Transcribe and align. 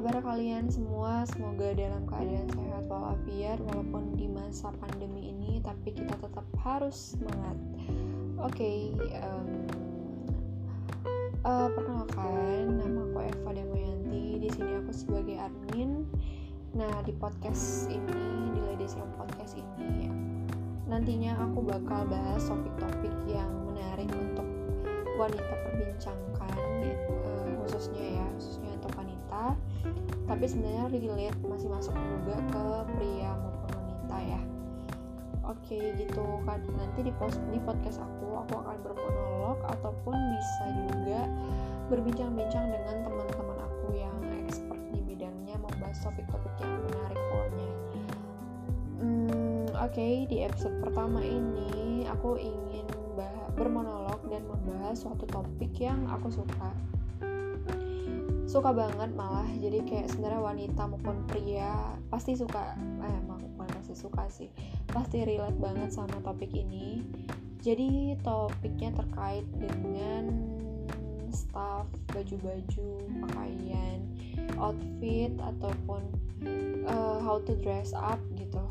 kabar 0.00 0.32
kalian 0.32 0.64
semua? 0.72 1.28
Semoga 1.28 1.76
dalam 1.76 2.08
keadaan 2.08 2.48
sehat 2.56 2.88
walafiat 2.88 3.60
walaupun 3.68 4.16
di 4.16 4.32
masa 4.32 4.72
pandemi 4.80 5.28
ini, 5.28 5.60
tapi 5.60 5.92
kita 5.92 6.16
tetap 6.16 6.48
harus 6.64 7.12
semangat. 7.12 7.60
Oke, 8.40 8.48
okay, 8.48 8.78
um, 9.20 9.68
uh, 11.44 11.68
perkenalkan 11.76 12.80
nama 12.80 13.12
aku 13.12 13.28
Eva 13.28 13.50
Demoyanti. 13.52 14.40
Di 14.40 14.48
sini 14.48 14.72
aku 14.80 14.88
sebagai 14.88 15.36
admin. 15.36 16.08
Nah, 16.72 17.04
di 17.04 17.12
podcast 17.20 17.92
ini, 17.92 18.56
di 18.56 18.60
Ladies 18.72 18.96
Room 18.96 19.12
Podcast 19.20 19.60
ini, 19.60 20.08
nantinya 20.88 21.36
aku 21.44 21.60
bakal 21.60 22.08
bahas 22.08 22.48
topik-topik 22.48 23.12
yang 23.28 23.52
menarik 23.68 24.08
untuk 24.16 24.48
wanita 25.20 25.52
perbincangkan 25.68 26.56
uh, 27.04 27.52
khususnya 27.60 28.16
ya 28.16 28.26
khususnya 28.40 28.72
untuk 28.80 28.96
wanita 28.96 29.60
tapi 30.30 30.44
sebenarnya 30.46 30.86
relate 30.94 31.40
masih 31.42 31.68
masuk 31.68 31.94
juga 31.94 32.36
ke 32.54 32.64
pria 32.94 33.34
maupun 33.34 33.70
wanita 33.74 34.16
ya. 34.22 34.40
Oke 35.42 35.78
gitu 35.98 36.22
kan 36.46 36.62
nanti 36.78 37.02
di 37.02 37.12
post 37.18 37.42
di 37.50 37.58
podcast 37.58 37.98
aku 37.98 38.46
aku 38.46 38.54
akan 38.62 38.78
bermonolog 38.86 39.58
ataupun 39.66 40.14
bisa 40.14 40.64
juga 40.86 41.20
berbincang-bincang 41.90 42.70
dengan 42.70 42.96
teman-teman 43.02 43.58
aku 43.58 43.98
yang 43.98 44.14
expert 44.46 44.78
di 44.94 45.02
bidangnya 45.02 45.58
membahas 45.58 45.98
topik-topik 46.06 46.54
yang 46.62 46.78
menarik 46.86 47.18
pokoknya. 47.18 47.70
Hmm, 49.00 49.66
oke 49.74 49.90
okay, 49.90 50.14
di 50.30 50.46
episode 50.46 50.78
pertama 50.78 51.18
ini 51.18 52.06
aku 52.06 52.38
ingin 52.38 52.86
bermonolog 53.58 54.22
dan 54.30 54.46
membahas 54.46 55.02
suatu 55.02 55.26
topik 55.26 55.74
yang 55.76 56.06
aku 56.08 56.30
suka 56.30 56.70
suka 58.50 58.74
banget 58.74 59.14
malah. 59.14 59.46
Jadi 59.62 59.86
kayak 59.86 60.10
sebenarnya 60.10 60.42
wanita 60.42 60.82
maupun 60.90 61.22
pria 61.30 61.94
pasti 62.10 62.34
suka 62.34 62.74
eh 62.98 63.14
emang 63.22 63.46
bukan 63.54 63.70
pasti 63.78 63.94
suka 63.94 64.26
sih. 64.26 64.50
Pasti 64.90 65.22
relate 65.22 65.54
banget 65.62 65.94
sama 65.94 66.18
topik 66.26 66.50
ini. 66.50 67.06
Jadi 67.62 68.18
topiknya 68.26 68.90
terkait 68.98 69.46
dengan 69.54 70.34
staff 71.30 71.86
baju-baju 72.10 72.90
pakaian 73.22 74.02
outfit 74.58 75.30
ataupun 75.38 76.02
uh, 76.90 77.22
how 77.22 77.38
to 77.46 77.54
dress 77.62 77.94
up 77.94 78.18
gitu. 78.34 78.66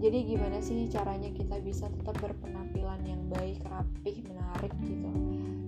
Jadi 0.00 0.24
gimana 0.24 0.64
sih 0.64 0.88
caranya 0.88 1.28
kita 1.36 1.60
bisa 1.60 1.92
tetap 1.92 2.16
berpenampilan 2.16 3.04
yang 3.04 3.20
baik 3.28 3.60
rapih 3.68 4.24
menarik 4.24 4.72
gitu. 4.80 5.10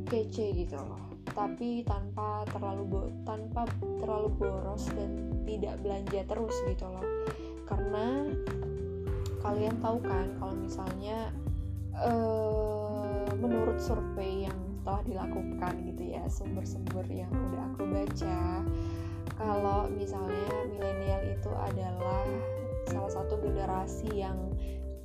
Kece 0.08 0.56
gitu 0.56 0.80
loh 0.80 1.17
tapi 1.38 1.86
tanpa 1.86 2.42
terlalu 2.50 2.82
bo 2.90 3.00
tanpa 3.22 3.62
terlalu 4.02 4.34
boros 4.34 4.90
dan 4.90 5.30
tidak 5.46 5.78
belanja 5.86 6.26
terus 6.26 6.56
gitu 6.66 6.82
loh. 6.90 7.06
Karena 7.62 8.26
kalian 9.46 9.78
tahu 9.78 10.02
kan 10.02 10.34
kalau 10.42 10.54
misalnya 10.58 11.30
uh, 11.94 13.30
menurut 13.38 13.78
survei 13.78 14.50
yang 14.50 14.58
telah 14.82 15.04
dilakukan 15.06 15.74
gitu 15.94 16.02
ya 16.10 16.26
sumber-sumber 16.26 17.06
yang 17.06 17.30
udah 17.30 17.62
aku 17.70 17.86
baca 17.86 18.64
kalau 19.38 19.86
misalnya 19.94 20.48
milenial 20.74 21.22
itu 21.22 21.50
adalah 21.54 22.26
salah 22.90 23.12
satu 23.14 23.38
generasi 23.38 24.10
yang 24.10 24.34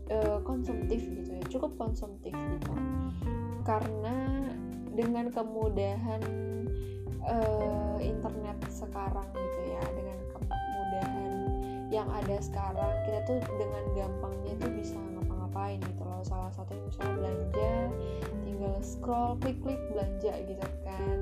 uh, 0.09 0.41
konsumtif 0.41 1.03
gitu 1.03 1.29
ya 1.29 1.45
cukup 1.45 1.77
konsumtif 1.77 2.33
gitu. 2.33 2.73
Karena 3.63 4.49
dengan 4.93 5.29
kemudahan 5.33 6.21
uh, 7.25 7.97
internet 7.97 8.57
sekarang 8.69 9.25
gitu 9.33 9.59
ya 9.73 9.83
dengan 9.93 10.17
kemudahan 10.37 11.31
yang 11.89 12.09
ada 12.09 12.37
sekarang 12.41 12.93
kita 13.05 13.19
tuh 13.25 13.39
dengan 13.57 13.83
gampangnya 13.93 14.53
tuh 14.57 14.71
bisa 14.73 14.97
ngapa-ngapain 14.97 15.77
gitu 15.81 16.03
loh. 16.05 16.21
Salah 16.25 16.49
satu 16.53 16.73
misalnya 16.77 17.13
belanja 17.21 17.71
tinggal 18.45 18.75
scroll 18.81 19.37
klik-klik 19.41 19.81
belanja 19.93 20.33
gitu 20.45 20.65
kan. 20.85 21.17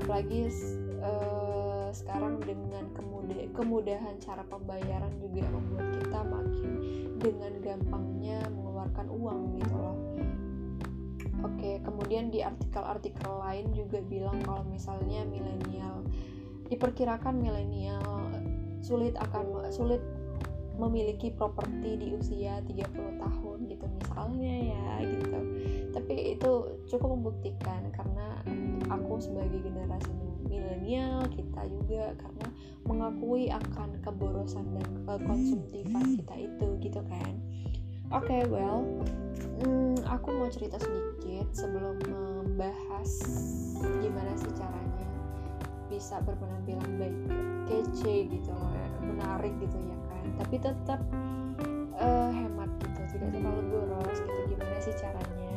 Apalagi 0.00 0.52
uh, 1.00 1.88
sekarang 1.92 2.40
dengan 2.44 2.88
kemudah 2.96 3.48
kemudahan 3.52 4.16
cara 4.20 4.44
pembayaran 4.48 5.12
juga 5.20 5.44
membuat 5.48 5.88
kita 6.00 6.20
makin 6.24 6.72
dengan 7.20 7.52
gampangnya 7.60 8.38
mengeluarkan 8.52 9.06
uang 9.12 9.40
gitu 9.60 9.76
loh 9.76 9.96
Oke, 11.42 11.82
kemudian 11.82 12.30
di 12.30 12.42
artikel-artikel 12.42 13.30
lain 13.42 13.74
juga 13.74 13.98
bilang 14.06 14.38
kalau 14.46 14.62
misalnya 14.66 15.26
milenial 15.26 16.06
diperkirakan 16.70 17.36
milenial 17.42 18.30
sulit 18.80 19.14
akan 19.20 19.68
sulit 19.70 20.00
memiliki 20.80 21.28
properti 21.28 22.00
di 22.00 22.08
usia 22.16 22.64
30 22.64 23.20
tahun 23.20 23.58
gitu 23.68 23.86
misalnya 24.00 24.54
ya 24.72 24.88
gitu. 25.04 25.40
Tapi 25.92 26.14
itu 26.32 26.50
cukup 26.88 27.20
membuktikan 27.20 27.92
karena 27.92 28.40
aku 28.88 29.20
sebagai 29.20 29.60
generasi 29.60 30.10
milenial 30.48 31.28
kita 31.28 31.68
juga 31.68 32.16
karena 32.16 32.46
mengakui 32.88 33.52
akan 33.52 34.00
keborosan 34.00 34.66
dan 34.74 34.88
kekonsumtifan 35.04 36.18
kita 36.24 36.34
itu 36.40 36.68
gitu 36.80 37.00
kan. 37.06 37.36
Oke, 38.12 38.28
okay, 38.28 38.42
well, 38.44 38.84
hmm, 39.64 39.96
aku 40.04 40.36
mau 40.36 40.44
cerita 40.52 40.76
sedikit 40.76 41.48
sebelum 41.56 41.96
membahas 42.04 43.08
gimana 44.04 44.36
sih 44.36 44.52
caranya 44.52 45.08
bisa 45.88 46.20
berpenampilan 46.20 47.00
baik, 47.00 47.16
kece 47.72 48.28
gitu 48.28 48.52
menarik 49.00 49.56
gitu 49.64 49.80
ya 49.80 49.96
kan. 50.12 50.24
Tapi 50.44 50.54
tetap 50.60 51.00
uh, 51.96 52.28
hemat 52.28 52.68
gitu, 52.84 53.00
tidak 53.16 53.32
terlalu 53.32 53.62
boros 53.72 54.18
gitu. 54.20 54.40
Gimana 54.60 54.76
sih 54.84 54.92
caranya? 55.00 55.54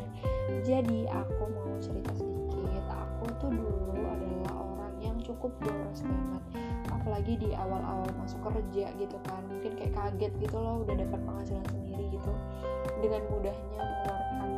Jadi 0.64 1.12
aku 1.12 1.42
mau 1.52 1.76
cerita 1.76 2.12
sedikit. 2.16 2.84
Aku 2.88 3.24
tuh 3.36 3.52
dulu 3.52 4.00
adalah 4.00 4.52
orang 4.56 4.75
yang 5.06 5.18
cukup 5.22 5.54
boros 5.62 6.02
banget. 6.02 6.42
Apalagi 6.90 7.32
di 7.38 7.50
awal-awal 7.54 8.10
masuk 8.18 8.42
kerja 8.50 8.90
gitu 8.98 9.16
kan. 9.22 9.42
Mungkin 9.46 9.78
kayak 9.78 9.94
kaget 9.94 10.32
gitu 10.42 10.56
loh 10.58 10.82
udah 10.82 10.94
dapat 10.98 11.20
penghasilan 11.22 11.66
sendiri 11.70 12.04
gitu. 12.10 12.32
Dengan 12.98 13.22
mudahnya 13.30 13.78
mengeluarkan 13.78 14.50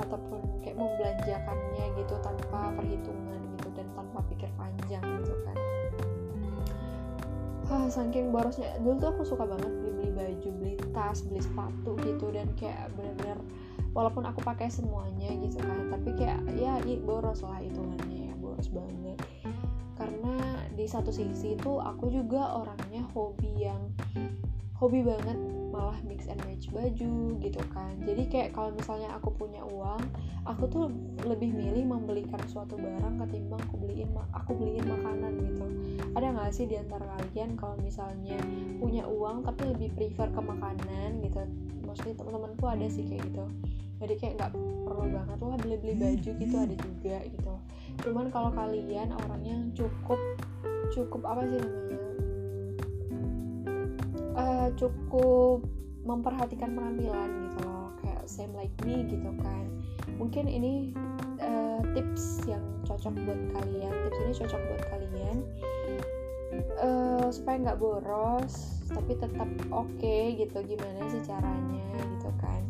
ataupun 0.00 0.40
kayak 0.60 0.76
membelanjakannya 0.76 1.84
gitu 1.96 2.14
tanpa 2.20 2.72
perhitungan 2.76 3.40
gitu 3.56 3.68
dan 3.76 3.86
tanpa 3.96 4.18
pikir 4.28 4.50
panjang 4.60 5.04
gitu 5.24 5.34
kan. 5.48 5.56
Ah, 7.70 7.86
saking 7.86 8.34
borosnya. 8.34 8.74
Dulu 8.82 8.98
tuh 8.98 9.08
aku 9.14 9.22
suka 9.22 9.46
banget 9.46 9.70
beli 9.70 9.92
beli 9.94 10.10
baju 10.10 10.48
beli 10.58 10.74
tas 10.90 11.22
beli 11.22 11.38
sepatu 11.38 11.94
gitu 12.02 12.26
dan 12.34 12.50
kayak 12.58 12.90
bener-bener 12.98 13.38
walaupun 13.94 14.26
aku 14.26 14.42
pakai 14.42 14.66
semuanya 14.66 15.30
gitu 15.38 15.62
kan. 15.62 15.86
Tapi 15.94 16.10
kayak 16.18 16.42
ya 16.58 16.82
boros 16.98 17.46
lah 17.46 17.62
hitungannya 17.62 18.30
ya 18.30 18.34
boros 18.42 18.66
banget 18.74 19.18
karena 20.20 20.68
di 20.76 20.84
satu 20.84 21.08
sisi 21.08 21.56
itu 21.56 21.80
aku 21.80 22.12
juga 22.12 22.60
orangnya 22.60 23.00
hobi 23.16 23.56
yang 23.56 23.88
hobi 24.76 25.00
banget 25.00 25.40
malah 25.72 25.96
mix 26.04 26.28
and 26.28 26.36
match 26.44 26.68
baju 26.68 27.40
gitu 27.40 27.62
kan. 27.72 27.96
Jadi 28.04 28.28
kayak 28.28 28.52
kalau 28.52 28.68
misalnya 28.76 29.16
aku 29.16 29.32
punya 29.32 29.64
uang 29.64 30.04
aku 30.44 30.68
tuh 30.68 30.84
lebih 31.24 31.56
milih 31.56 31.88
membelikan 31.88 32.36
suatu 32.52 32.76
barang 32.76 33.16
ketimbang 33.16 33.64
aku 33.64 33.80
beliin 33.80 34.12
aku 34.36 34.52
beliin 34.60 34.84
makanan 34.84 35.40
gitu. 35.40 35.66
Ada 36.12 36.36
nggak 36.36 36.52
sih 36.52 36.68
di 36.68 36.76
antara 36.76 37.08
kalian 37.16 37.56
kalau 37.56 37.80
misalnya 37.80 38.36
punya 38.76 39.08
uang 39.08 39.48
tapi 39.48 39.72
lebih 39.72 39.88
prefer 39.96 40.28
ke 40.28 40.40
makanan 40.44 41.24
gitu? 41.24 41.40
Maksudnya 41.80 42.20
teman-temanku 42.20 42.64
ada 42.68 42.86
sih 42.92 43.08
kayak 43.08 43.24
gitu. 43.24 43.44
Jadi 44.04 44.14
kayak 44.20 44.34
nggak 44.36 44.52
perlu 44.84 45.04
banget 45.16 45.38
lah 45.40 45.56
beli-beli 45.64 45.94
baju 45.96 46.30
gitu 46.36 46.56
ada 46.60 46.76
juga 46.76 47.16
gitu 47.24 47.54
cuman 48.00 48.30
kalau 48.30 48.50
kalian 48.54 49.10
orangnya 49.12 49.56
cukup 49.74 50.20
cukup 50.90 51.22
apa 51.26 51.42
sih 51.46 51.58
namanya? 51.58 51.98
Uh, 54.34 54.68
cukup 54.78 55.66
memperhatikan 56.02 56.74
penampilan 56.74 57.30
gitu 57.48 57.58
loh. 57.66 57.92
Kayak 58.02 58.22
same 58.26 58.54
like 58.56 58.72
me 58.82 59.06
gitu 59.06 59.30
kan. 59.42 59.64
Mungkin 60.18 60.48
ini 60.50 60.94
uh, 61.40 61.80
tips 61.94 62.44
yang 62.48 62.62
cocok 62.86 63.14
buat 63.24 63.40
kalian. 63.54 63.92
Tips 63.92 64.18
ini 64.18 64.32
cocok 64.44 64.60
buat 64.70 64.82
kalian. 64.90 65.36
Uh, 66.82 67.28
supaya 67.30 67.62
nggak 67.62 67.78
boros 67.78 68.82
tapi 68.90 69.14
tetap 69.14 69.46
oke 69.70 69.86
okay, 69.98 70.34
gitu. 70.34 70.58
Gimana 70.66 71.06
sih 71.06 71.22
caranya 71.22 71.90
gitu 72.18 72.30
kan? 72.42 72.62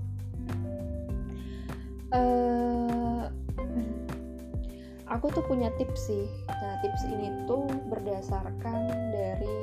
Uh, 2.11 3.10
aku 5.11 5.27
tuh 5.35 5.45
punya 5.45 5.69
tips 5.75 6.09
sih. 6.09 6.27
Nah 6.47 6.79
tips 6.81 7.03
ini 7.11 7.45
tuh 7.45 7.67
berdasarkan 7.91 8.87
dari 9.11 9.59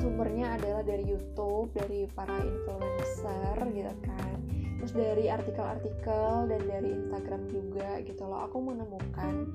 sumbernya 0.00 0.56
adalah 0.56 0.80
dari 0.80 1.04
YouTube 1.04 1.76
dari 1.76 2.08
para 2.16 2.32
influencer 2.40 3.56
gitu 3.76 3.94
kan. 4.00 4.36
Terus 4.80 4.92
dari 4.96 5.28
artikel-artikel 5.28 6.48
dan 6.48 6.60
dari 6.64 6.88
Instagram 6.96 7.42
juga 7.52 8.00
gitu 8.00 8.24
loh. 8.24 8.48
Aku 8.48 8.64
menemukan 8.64 9.52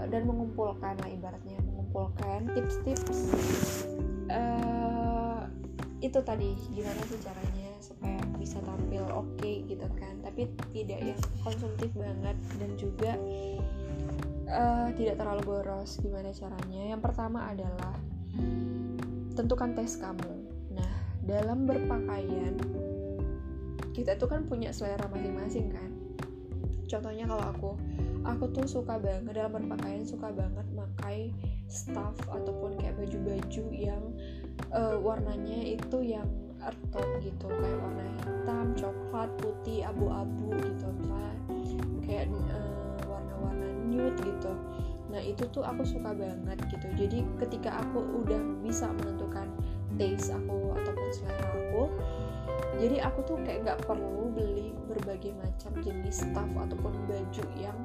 uh, 0.00 0.06
dan 0.08 0.24
mengumpulkan 0.24 0.96
lah 0.96 1.10
ibaratnya 1.12 1.60
mengumpulkan 1.68 2.48
tips-tips 2.56 3.20
uh, 4.32 5.44
itu 6.00 6.16
tadi 6.24 6.56
gimana 6.72 7.02
sih 7.04 7.20
caranya 7.20 7.68
supaya 7.84 8.16
bisa 8.40 8.56
tampil 8.64 9.04
oke 9.12 9.28
okay, 9.36 9.60
gitu 9.68 9.84
kan. 10.00 10.16
Tapi 10.24 10.48
tidak 10.72 11.04
yang 11.04 11.20
konsumtif 11.44 11.92
banget 11.92 12.36
dan 12.56 12.70
juga 12.80 13.12
uh, 14.50 14.88
tidak 14.98 15.16
terlalu 15.22 15.42
boros 15.46 15.96
gimana 16.02 16.34
caranya? 16.34 16.82
Yang 16.92 17.00
pertama 17.06 17.46
adalah 17.46 17.94
tentukan 19.38 19.72
tes 19.72 19.96
kamu. 19.96 20.32
Nah 20.74 20.92
dalam 21.24 21.64
berpakaian 21.64 22.58
kita 23.94 24.16
tuh 24.18 24.28
kan 24.30 24.46
punya 24.46 24.74
selera 24.74 25.06
masing-masing 25.08 25.70
kan. 25.72 25.90
Contohnya 26.90 27.24
kalau 27.30 27.44
aku 27.46 27.70
aku 28.26 28.44
tuh 28.52 28.66
suka 28.66 29.00
banget 29.00 29.32
dalam 29.32 29.54
berpakaian 29.54 30.04
suka 30.04 30.28
banget 30.34 30.66
pakai 30.74 31.32
stuff 31.70 32.18
ataupun 32.28 32.76
kayak 32.82 32.98
baju-baju 32.98 33.64
yang 33.70 34.02
uh, 34.74 34.98
warnanya 34.98 35.78
itu 35.78 35.98
yang 36.02 36.26
earth 36.60 36.82
tone 36.90 37.22
gitu. 37.22 37.46
Kayak 37.48 37.78
warna 37.80 38.04
hitam, 38.20 38.66
coklat, 38.74 39.30
putih, 39.38 39.86
abu-abu 39.86 40.52
gitu 40.58 40.90
misalnya 41.50 42.00
kayak 42.02 42.26
uh, 42.32 42.79
warna-warna 43.40 43.84
nude 43.88 44.20
gitu. 44.22 44.52
Nah 45.10 45.20
itu 45.24 45.42
tuh 45.50 45.66
aku 45.66 45.82
suka 45.82 46.14
banget 46.14 46.58
gitu. 46.70 46.86
Jadi 46.94 47.18
ketika 47.42 47.82
aku 47.82 48.00
udah 48.22 48.40
bisa 48.62 48.86
menentukan 48.92 49.50
taste 49.98 50.30
aku 50.30 50.76
ataupun 50.78 51.08
selera 51.12 51.44
aku 51.50 51.90
jadi 52.80 52.96
aku 53.04 53.20
tuh 53.28 53.36
kayak 53.44 53.60
nggak 53.68 53.80
perlu 53.84 54.32
beli 54.32 54.72
berbagai 54.88 55.36
macam 55.36 55.76
jenis 55.84 56.24
stuff 56.24 56.48
ataupun 56.56 56.96
baju 57.04 57.44
yang 57.60 57.76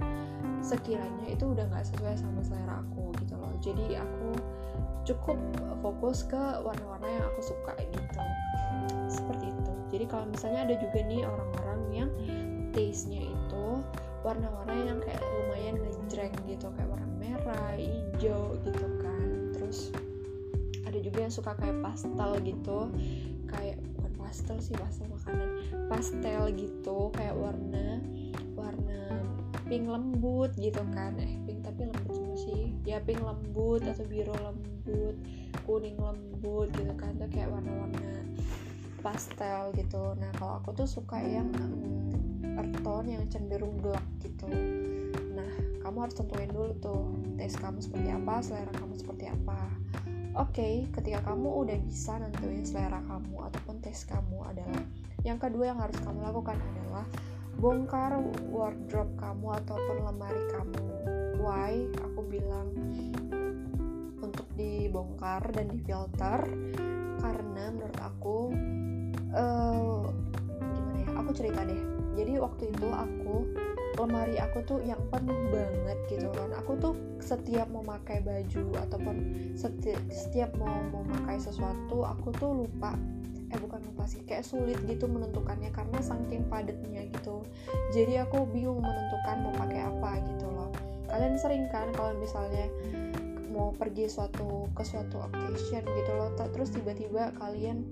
sekiranya 0.64 1.28
itu 1.28 1.52
udah 1.52 1.68
nggak 1.68 1.84
sesuai 1.84 2.16
sama 2.16 2.40
selera 2.40 2.80
aku 2.80 3.12
gitu 3.20 3.36
loh. 3.36 3.52
Jadi 3.60 4.00
aku 4.00 4.30
cukup 5.04 5.38
fokus 5.84 6.24
ke 6.24 6.40
warna-warna 6.64 7.12
yang 7.12 7.26
aku 7.28 7.42
suka 7.44 7.76
gitu. 7.84 8.24
Seperti 9.12 9.52
itu. 9.52 9.74
Jadi 9.92 10.06
kalau 10.08 10.26
misalnya 10.32 10.64
ada 10.64 10.76
juga 10.80 11.00
nih 11.04 11.22
orang-orang 11.28 11.80
yang 11.92 12.10
taste-nya 12.72 13.20
itu 13.20 13.66
warna-warna 14.26 14.74
yang 14.74 15.00
kayak 15.06 15.22
lumayan 15.22 15.78
ngejreng 15.78 16.34
gitu 16.50 16.74
kayak 16.74 16.90
warna 16.90 17.06
merah, 17.22 17.78
hijau 17.78 18.58
gitu 18.66 18.88
kan. 18.98 19.54
Terus 19.54 19.94
ada 20.90 20.98
juga 20.98 21.30
yang 21.30 21.34
suka 21.34 21.54
kayak 21.62 21.78
pastel 21.86 22.42
gitu. 22.42 22.90
Kayak 23.46 23.78
bukan 23.94 24.14
pastel 24.18 24.58
sih 24.58 24.74
pastel 24.74 25.06
makanan. 25.14 25.50
Pastel 25.86 26.42
gitu 26.58 27.14
kayak 27.14 27.38
warna 27.38 28.02
warna 28.58 29.22
pink 29.70 29.86
lembut 29.86 30.50
gitu 30.58 30.82
kan. 30.90 31.14
Eh 31.22 31.38
pink 31.46 31.62
tapi 31.62 31.86
lembut 31.86 32.18
semua 32.18 32.38
sih. 32.42 32.74
Ya 32.82 32.98
pink 33.06 33.22
lembut 33.22 33.86
atau 33.86 34.10
biru 34.10 34.34
lembut 34.42 35.14
kuning 35.70 36.02
lembut 36.02 36.74
gitu 36.74 36.94
kan. 36.98 37.14
Tuh 37.22 37.30
kayak 37.30 37.54
warna-warna 37.54 38.26
pastel 39.06 39.70
gitu. 39.78 40.18
Nah 40.18 40.34
kalau 40.42 40.58
aku 40.66 40.74
tuh 40.74 40.90
suka 40.90 41.22
yang 41.22 41.54
tone 42.82 43.10
yang 43.18 43.26
cenderung 43.30 43.78
gelap 43.82 44.06
gitu. 44.22 44.48
Nah 45.34 45.52
kamu 45.86 45.98
harus 46.08 46.16
tentuin 46.18 46.50
dulu 46.50 46.72
tuh 46.82 47.04
tes 47.38 47.54
kamu 47.60 47.78
seperti 47.84 48.10
apa 48.10 48.42
selera 48.42 48.74
kamu 48.74 48.94
seperti 48.98 49.26
apa. 49.30 49.60
Oke 50.36 50.52
okay, 50.52 50.74
ketika 50.92 51.32
kamu 51.32 51.48
udah 51.64 51.78
bisa 51.86 52.20
nentuin 52.20 52.66
selera 52.68 53.00
kamu 53.08 53.36
ataupun 53.48 53.80
tes 53.80 54.04
kamu 54.04 54.44
adalah 54.44 54.84
yang 55.24 55.40
kedua 55.40 55.72
yang 55.72 55.80
harus 55.80 55.96
kamu 56.04 56.22
lakukan 56.28 56.60
adalah 56.60 57.06
bongkar 57.56 58.20
wardrobe 58.52 59.16
kamu 59.16 59.48
ataupun 59.64 59.96
lemari 60.04 60.44
kamu. 60.52 60.84
Why? 61.40 61.88
Aku 62.12 62.22
bilang 62.28 62.68
untuk 64.20 64.48
dibongkar 64.60 65.40
dan 65.56 65.72
difilter 65.72 66.40
karena 67.24 67.64
menurut 67.72 68.00
aku 68.04 68.52
uh, 69.32 70.04
gimana 70.60 71.00
ya? 71.00 71.10
Aku 71.24 71.32
cerita 71.32 71.64
deh 71.64 71.95
jadi 72.16 72.40
waktu 72.40 72.72
itu 72.72 72.88
aku 72.90 73.36
lemari 73.96 74.36
aku 74.40 74.60
tuh 74.68 74.80
yang 74.84 75.00
penuh 75.08 75.40
banget 75.52 76.00
gitu 76.12 76.28
kan. 76.36 76.52
Aku 76.64 76.76
tuh 76.80 76.94
setiap 77.24 77.68
mau 77.72 77.84
pakai 77.84 78.20
baju 78.24 78.64
ataupun 78.88 79.16
setiap, 79.56 80.02
setiap 80.12 80.52
mau 80.60 80.84
memakai 80.92 81.40
sesuatu 81.40 82.04
aku 82.04 82.32
tuh 82.36 82.52
lupa. 82.66 82.96
Eh 83.54 83.60
bukan 83.62 83.80
lupa 83.88 84.04
sih 84.10 84.20
kayak 84.28 84.44
sulit 84.44 84.80
gitu 84.84 85.08
menentukannya 85.08 85.72
karena 85.72 86.00
saking 86.04 86.44
padatnya 86.52 87.08
gitu. 87.08 87.44
Jadi 87.96 88.20
aku 88.20 88.44
bingung 88.52 88.84
menentukan 88.84 89.48
mau 89.48 89.54
pakai 89.56 89.82
apa 89.88 90.12
gitu 90.28 90.48
loh. 90.52 90.72
Kalian 91.08 91.40
sering 91.40 91.64
kan 91.72 91.88
kalau 91.96 92.12
misalnya 92.20 92.68
mau 93.56 93.72
pergi 93.72 94.12
suatu 94.12 94.68
ke 94.76 94.84
suatu 94.84 95.24
occasion 95.24 95.80
gitu 95.88 96.12
loh 96.12 96.28
terus 96.36 96.76
tiba-tiba 96.76 97.32
kalian 97.40 97.88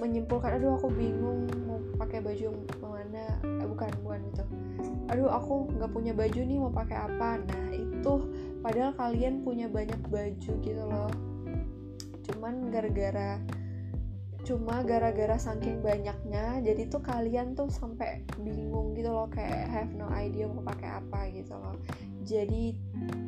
menyimpulkan 0.00 0.56
aduh 0.56 0.80
aku 0.80 0.88
bingung 0.96 1.44
mau 1.68 1.78
pakai 2.00 2.24
baju 2.24 2.56
mana 2.80 3.26
eh, 3.44 3.66
bukan 3.68 3.90
bukan 4.00 4.20
gitu. 4.32 4.42
Aduh 5.12 5.28
aku 5.28 5.68
nggak 5.76 5.92
punya 5.92 6.12
baju 6.16 6.40
nih 6.40 6.56
mau 6.56 6.72
pakai 6.72 6.96
apa? 6.96 7.38
Nah 7.44 7.68
itu 7.76 8.12
padahal 8.64 8.96
kalian 8.96 9.44
punya 9.44 9.68
banyak 9.68 10.00
baju 10.08 10.52
gitu 10.64 10.82
loh. 10.88 11.12
Cuman 12.24 12.72
gara-gara 12.72 13.36
cuma 14.40 14.80
gara-gara 14.80 15.36
saking 15.36 15.84
banyaknya 15.84 16.64
jadi 16.64 16.88
tuh 16.88 17.04
kalian 17.04 17.52
tuh 17.52 17.68
sampai 17.68 18.24
bingung 18.40 18.96
gitu 18.96 19.12
loh 19.12 19.28
kayak 19.28 19.68
have 19.68 19.92
no 19.92 20.08
idea 20.16 20.48
mau 20.48 20.64
pakai 20.64 20.96
apa 20.96 21.28
gitu 21.28 21.52
loh. 21.52 21.76
Jadi 22.24 22.72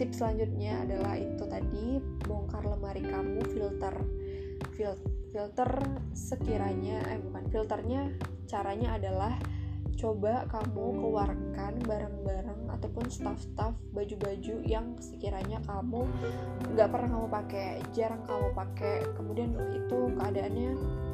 tips 0.01 0.25
selanjutnya 0.25 0.89
adalah 0.89 1.21
itu 1.21 1.45
tadi 1.45 2.01
bongkar 2.25 2.65
lemari 2.65 3.05
kamu 3.05 3.45
filter 3.53 3.95
Fil 4.73 4.97
filter 5.33 5.71
sekiranya 6.13 7.01
eh 7.09 7.19
bukan 7.25 7.45
filternya 7.49 8.13
caranya 8.45 9.01
adalah 9.01 9.35
coba 9.97 10.45
kamu 10.51 10.99
keluarkan 10.99 11.73
barang-barang 11.85 12.61
ataupun 12.75 13.07
staff-staff 13.07 13.77
baju-baju 13.95 14.65
yang 14.67 14.99
sekiranya 14.99 15.63
kamu 15.63 16.09
nggak 16.75 16.89
pernah 16.91 17.09
kamu 17.17 17.29
pakai 17.31 17.69
jarang 17.95 18.23
kamu 18.27 18.51
pakai. 18.57 19.07
Kemudian 19.15 19.55
itu 19.71 19.99
keadaannya 20.19 20.71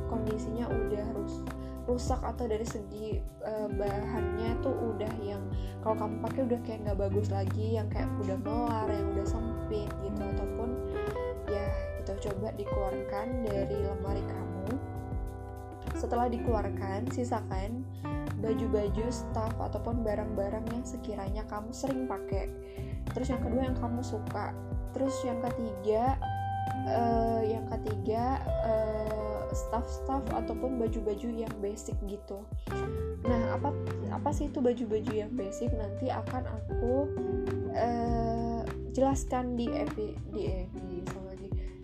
kondisinya 0.08 0.66
udah 0.72 1.06
rus 1.14 1.44
rusak 1.88 2.20
atau 2.20 2.44
dari 2.44 2.68
segi 2.68 3.16
uh, 3.48 3.64
bahannya 3.72 4.60
tuh 4.60 4.76
udah 4.92 5.14
yang 5.24 5.40
kalau 5.80 5.96
kamu 5.96 6.14
pakai 6.20 6.40
udah 6.44 6.60
kayak 6.60 6.78
nggak 6.84 6.98
bagus 7.00 7.28
lagi 7.32 7.80
yang 7.80 7.88
kayak 7.88 8.12
udah 8.20 8.36
melar 8.44 8.88
yang 8.92 9.08
udah 9.16 9.24
sempit 9.24 9.47
coba 12.28 12.52
dikeluarkan 12.60 13.48
dari 13.48 13.76
lemari 13.80 14.24
kamu. 14.28 14.68
Setelah 15.96 16.28
dikeluarkan 16.28 17.08
sisakan 17.08 17.88
baju-baju 18.38 19.08
staff 19.08 19.56
ataupun 19.56 20.04
barang-barang 20.04 20.62
yang 20.70 20.84
sekiranya 20.84 21.42
kamu 21.48 21.72
sering 21.72 22.04
pakai. 22.04 22.52
Terus 23.16 23.32
yang 23.32 23.40
kedua 23.40 23.62
yang 23.72 23.76
kamu 23.80 24.04
suka. 24.04 24.52
Terus 24.92 25.16
yang 25.24 25.40
ketiga 25.40 26.20
uh, 26.86 27.42
yang 27.42 27.64
ketiga 27.72 28.44
uh, 28.62 29.48
staff-staff 29.50 30.22
ataupun 30.28 30.76
baju-baju 30.76 31.28
yang 31.32 31.54
basic 31.64 31.96
gitu. 32.04 32.44
Nah 33.24 33.56
apa 33.56 33.72
apa 34.12 34.30
sih 34.30 34.52
itu 34.52 34.60
baju-baju 34.60 35.12
yang 35.16 35.32
basic? 35.32 35.72
Nanti 35.72 36.12
akan 36.12 36.44
aku 36.46 36.92
uh, 37.72 38.60
jelaskan 38.92 39.56
di 39.56 39.66
epi 39.72 40.14
di 40.30 40.42
lagi 40.52 40.87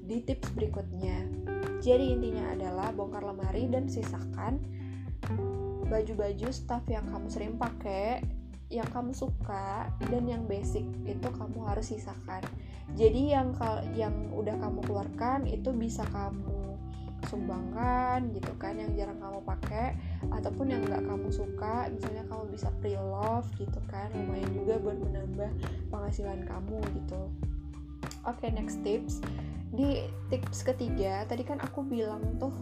di 0.04 0.20
tips 0.20 0.52
berikutnya. 0.52 1.24
Jadi 1.80 2.16
intinya 2.16 2.52
adalah 2.52 2.92
bongkar 2.92 3.24
lemari 3.24 3.68
dan 3.68 3.88
sisakan 3.88 4.60
baju-baju 5.88 6.48
staff 6.48 6.84
yang 6.88 7.04
kamu 7.08 7.26
sering 7.28 7.54
pakai 7.60 8.24
yang 8.72 8.88
kamu 8.88 9.12
suka 9.12 9.92
dan 10.08 10.24
yang 10.24 10.48
basic 10.48 10.82
itu 11.04 11.28
kamu 11.36 11.62
harus 11.68 11.92
sisakan 11.92 12.42
jadi 12.96 13.38
yang 13.40 13.54
yang 13.92 14.32
udah 14.32 14.56
kamu 14.58 14.80
keluarkan 14.88 15.44
itu 15.44 15.70
bisa 15.76 16.02
kamu 16.10 16.74
sumbangkan 17.28 18.28
gitu 18.36 18.52
kan 18.60 18.76
yang 18.76 18.92
jarang 18.92 19.16
kamu 19.16 19.40
pakai 19.46 19.96
ataupun 20.28 20.66
yang 20.72 20.82
nggak 20.84 21.04
kamu 21.08 21.28
suka 21.32 21.88
misalnya 21.88 22.24
kamu 22.28 22.44
bisa 22.52 22.68
pre-love 22.84 23.48
gitu 23.56 23.80
kan 23.88 24.12
lumayan 24.12 24.50
juga 24.52 24.76
buat 24.80 24.98
menambah 25.00 25.50
penghasilan 25.88 26.44
kamu 26.44 26.78
gitu 27.00 27.22
oke 28.24 28.40
okay, 28.40 28.50
next 28.52 28.80
tips 28.82 29.20
di 29.74 30.06
tips 30.30 30.62
ketiga 30.62 31.26
tadi 31.26 31.42
kan 31.42 31.58
aku 31.58 31.82
bilang 31.82 32.38
tuh 32.38 32.54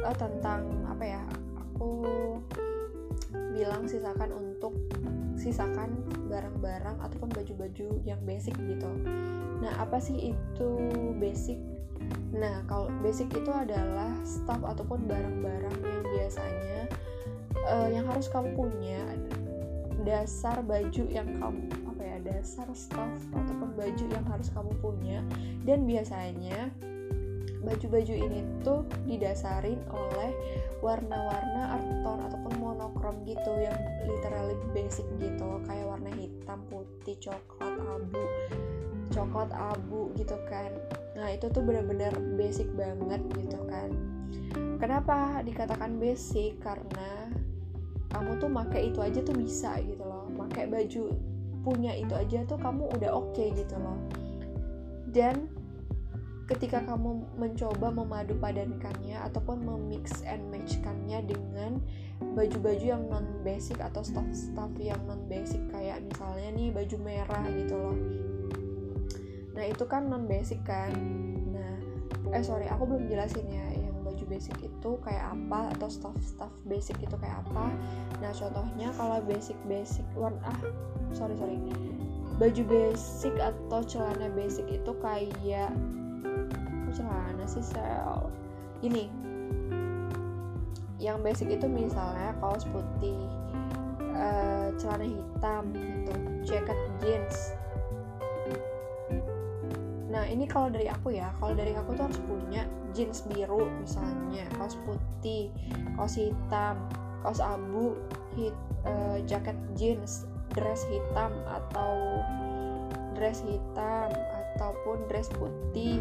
uh, 0.00 0.16
tentang 0.16 0.66
apa 0.86 1.04
ya 1.04 1.22
aku 1.58 2.06
bilang 3.52 3.84
sisakan 3.84 4.30
untuk 4.32 4.72
sisakan 5.36 5.92
barang-barang 6.30 6.96
ataupun 7.02 7.28
baju-baju 7.34 8.00
yang 8.06 8.20
basic 8.24 8.56
gitu. 8.56 8.88
Nah, 9.60 9.72
apa 9.76 10.00
sih 10.00 10.32
itu 10.32 10.70
basic? 11.20 11.60
Nah, 12.32 12.64
kalau 12.64 12.88
basic 13.04 13.28
itu 13.36 13.52
adalah 13.52 14.12
stuff 14.24 14.60
ataupun 14.64 15.04
barang-barang 15.04 15.76
yang 15.84 16.04
biasanya 16.16 16.80
uh, 17.68 17.88
yang 17.92 18.08
harus 18.08 18.28
kamu 18.32 18.56
punya 18.56 19.00
dasar 20.02 20.64
baju 20.64 21.04
yang 21.12 21.28
kamu 21.38 21.81
dasar 22.32 22.68
stuff 22.72 23.20
ataupun 23.36 23.76
baju 23.76 24.04
yang 24.08 24.24
harus 24.26 24.48
kamu 24.50 24.72
punya 24.80 25.20
dan 25.68 25.84
biasanya 25.84 26.72
baju-baju 27.62 28.14
ini 28.18 28.42
tuh 28.66 28.82
didasarin 29.06 29.78
oleh 29.94 30.34
warna-warna 30.82 31.78
art 31.78 31.88
tone 32.02 32.22
ataupun 32.26 32.52
monokrom 32.58 33.16
gitu 33.22 33.52
yang 33.54 33.78
literally 34.02 34.58
basic 34.74 35.06
gitu 35.22 35.62
kayak 35.70 35.86
warna 35.86 36.10
hitam, 36.18 36.58
putih, 36.66 37.14
coklat, 37.22 37.78
abu, 37.86 38.24
coklat 39.14 39.50
abu 39.54 40.10
gitu 40.18 40.34
kan. 40.50 40.74
Nah 41.14 41.30
itu 41.30 41.46
tuh 41.54 41.62
bener-bener 41.62 42.10
basic 42.34 42.66
banget 42.74 43.22
gitu 43.38 43.58
kan. 43.70 43.94
Kenapa 44.82 45.46
dikatakan 45.46 46.02
basic? 46.02 46.58
Karena 46.58 47.30
kamu 48.10 48.42
tuh 48.42 48.50
pakai 48.50 48.90
itu 48.90 48.98
aja 48.98 49.22
tuh 49.22 49.38
bisa 49.38 49.78
gitu 49.78 50.02
loh. 50.02 50.26
Pakai 50.34 50.66
baju 50.66 51.14
punya 51.62 51.94
itu 51.94 52.12
aja 52.12 52.42
tuh 52.44 52.58
kamu 52.58 52.90
udah 52.98 53.10
oke 53.14 53.32
okay 53.34 53.54
gitu 53.54 53.78
loh. 53.78 53.98
Dan 55.08 55.48
ketika 56.50 56.82
kamu 56.84 57.24
mencoba 57.38 57.88
memadu 57.88 58.34
padankannya 58.36 59.16
ataupun 59.30 59.62
memix 59.62 60.20
and 60.26 60.42
matchkannya 60.52 61.24
dengan 61.24 61.80
baju-baju 62.34 62.84
yang 62.84 63.04
non 63.08 63.24
basic 63.46 63.78
atau 63.78 64.04
stuff-stuff 64.04 64.70
yang 64.76 64.98
non 65.06 65.22
basic 65.30 65.62
kayak 65.70 66.02
misalnya 66.02 66.50
nih 66.52 66.68
baju 66.74 66.96
merah 67.00 67.44
gitu 67.48 67.74
loh. 67.78 67.96
Nah 69.56 69.64
itu 69.64 69.84
kan 69.86 70.10
non 70.10 70.26
basic 70.26 70.60
kan? 70.66 70.92
Nah 71.54 71.72
eh 72.36 72.44
sorry 72.44 72.66
aku 72.68 72.84
belum 72.84 73.06
jelasin 73.08 73.46
ya 73.48 73.66
yang 73.78 73.96
baju 74.02 74.24
basic 74.28 74.56
itu 74.60 74.90
kayak 75.00 75.32
apa 75.32 75.72
atau 75.78 75.88
stuff-stuff 75.88 76.52
basic 76.68 76.98
itu 77.00 77.16
kayak 77.16 77.40
apa. 77.48 77.70
Nah 78.20 78.32
contohnya 78.34 78.90
kalau 78.98 79.22
basic 79.24 79.56
basic 79.70 80.04
warna 80.18 80.42
ah 80.42 80.60
sorry 81.14 81.36
sorry. 81.36 81.58
Baju 82.40 82.62
basic 82.66 83.36
atau 83.38 83.80
celana 83.84 84.32
basic 84.32 84.66
itu 84.72 84.92
kayak 84.98 85.70
celana 86.92 87.44
sih 87.46 87.62
sel? 87.62 88.32
Ini 88.82 89.06
yang 90.98 91.22
basic 91.22 91.50
itu 91.50 91.66
misalnya 91.66 92.34
kaos 92.38 92.66
putih 92.66 93.18
uh, 94.14 94.70
celana 94.78 95.06
hitam 95.06 95.62
gitu 95.74 96.14
jaket 96.46 96.78
jeans. 97.02 97.36
Nah 100.12 100.28
ini 100.28 100.44
kalau 100.44 100.68
dari 100.68 100.90
aku 100.92 101.14
ya 101.14 101.32
kalau 101.40 101.56
dari 101.56 101.72
aku 101.72 101.96
tuh 101.96 102.04
harus 102.10 102.20
punya 102.26 102.66
jeans 102.92 103.24
biru 103.26 103.66
misalnya 103.80 104.44
kaos 104.60 104.76
putih 104.84 105.48
kaos 105.96 106.20
hitam 106.20 106.76
kaos 107.24 107.40
abu 107.40 107.96
hit 108.36 108.52
uh, 108.84 109.16
jaket 109.24 109.56
jeans 109.74 110.28
dress 110.52 110.84
hitam 110.88 111.32
atau 111.48 112.20
dress 113.16 113.44
hitam 113.44 114.10
ataupun 114.12 115.04
dress 115.08 115.28
putih. 115.32 116.00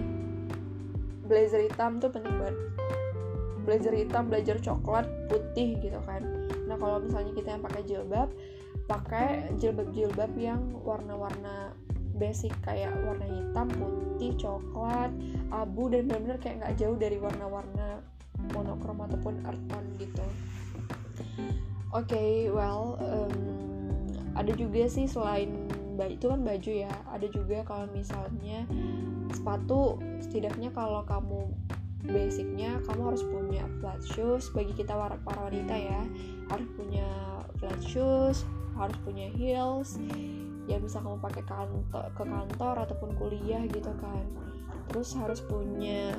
Blazer 1.27 1.63
hitam 1.63 2.03
tuh 2.03 2.11
penting 2.11 2.35
banget. 2.35 2.57
Blazer 3.63 3.93
hitam 3.95 4.27
blazer 4.27 4.59
coklat 4.59 5.07
putih 5.31 5.79
gitu 5.79 5.99
kan. 6.03 6.23
Nah 6.67 6.75
kalau 6.75 6.99
misalnya 6.99 7.31
kita 7.35 7.55
yang 7.55 7.63
pakai 7.63 7.83
jilbab 7.87 8.29
pakai 8.87 9.51
jilbab-jilbab 9.55 10.31
yang 10.35 10.59
warna-warna 10.83 11.71
basic 12.19 12.51
kayak 12.61 12.91
warna 13.07 13.23
hitam 13.23 13.67
putih 13.71 14.35
coklat 14.35 15.11
abu 15.49 15.87
dan 15.87 16.11
benar-benar 16.11 16.37
kayak 16.43 16.55
nggak 16.59 16.75
jauh 16.75 16.97
dari 16.99 17.17
warna-warna 17.17 18.03
monokrom 18.51 18.99
ataupun 19.07 19.41
earth 19.47 19.63
tone 19.71 19.89
gitu. 19.95 20.25
Oke 21.91 22.07
okay, 22.07 22.31
well 22.51 22.99
um, 22.99 23.70
ada 24.41 24.51
juga 24.57 24.89
sih 24.89 25.05
selain 25.05 25.69
itu 26.09 26.25
kan 26.33 26.41
baju 26.41 26.71
ya. 26.73 26.89
Ada 27.13 27.29
juga 27.29 27.61
kalau 27.61 27.85
misalnya 27.93 28.65
sepatu 29.29 30.01
setidaknya 30.17 30.73
kalau 30.73 31.05
kamu 31.05 31.53
basicnya 32.09 32.81
kamu 32.89 33.13
harus 33.13 33.21
punya 33.21 33.61
flat 33.77 34.01
shoes. 34.01 34.49
Bagi 34.49 34.73
kita 34.73 34.97
para 34.97 35.39
wanita 35.45 35.77
ya 35.77 36.01
harus 36.49 36.65
punya 36.73 37.05
flat 37.61 37.77
shoes 37.85 38.41
harus 38.73 38.97
punya 39.05 39.29
heels. 39.29 40.01
Ya 40.65 40.81
bisa 40.81 40.97
kamu 41.05 41.21
pakai 41.21 41.45
kantor 41.45 42.09
ke 42.17 42.23
kantor 42.25 42.75
ataupun 42.89 43.13
kuliah 43.21 43.61
gitu 43.69 43.93
kan. 44.01 44.25
Terus 44.89 45.13
harus 45.13 45.37
punya 45.45 46.17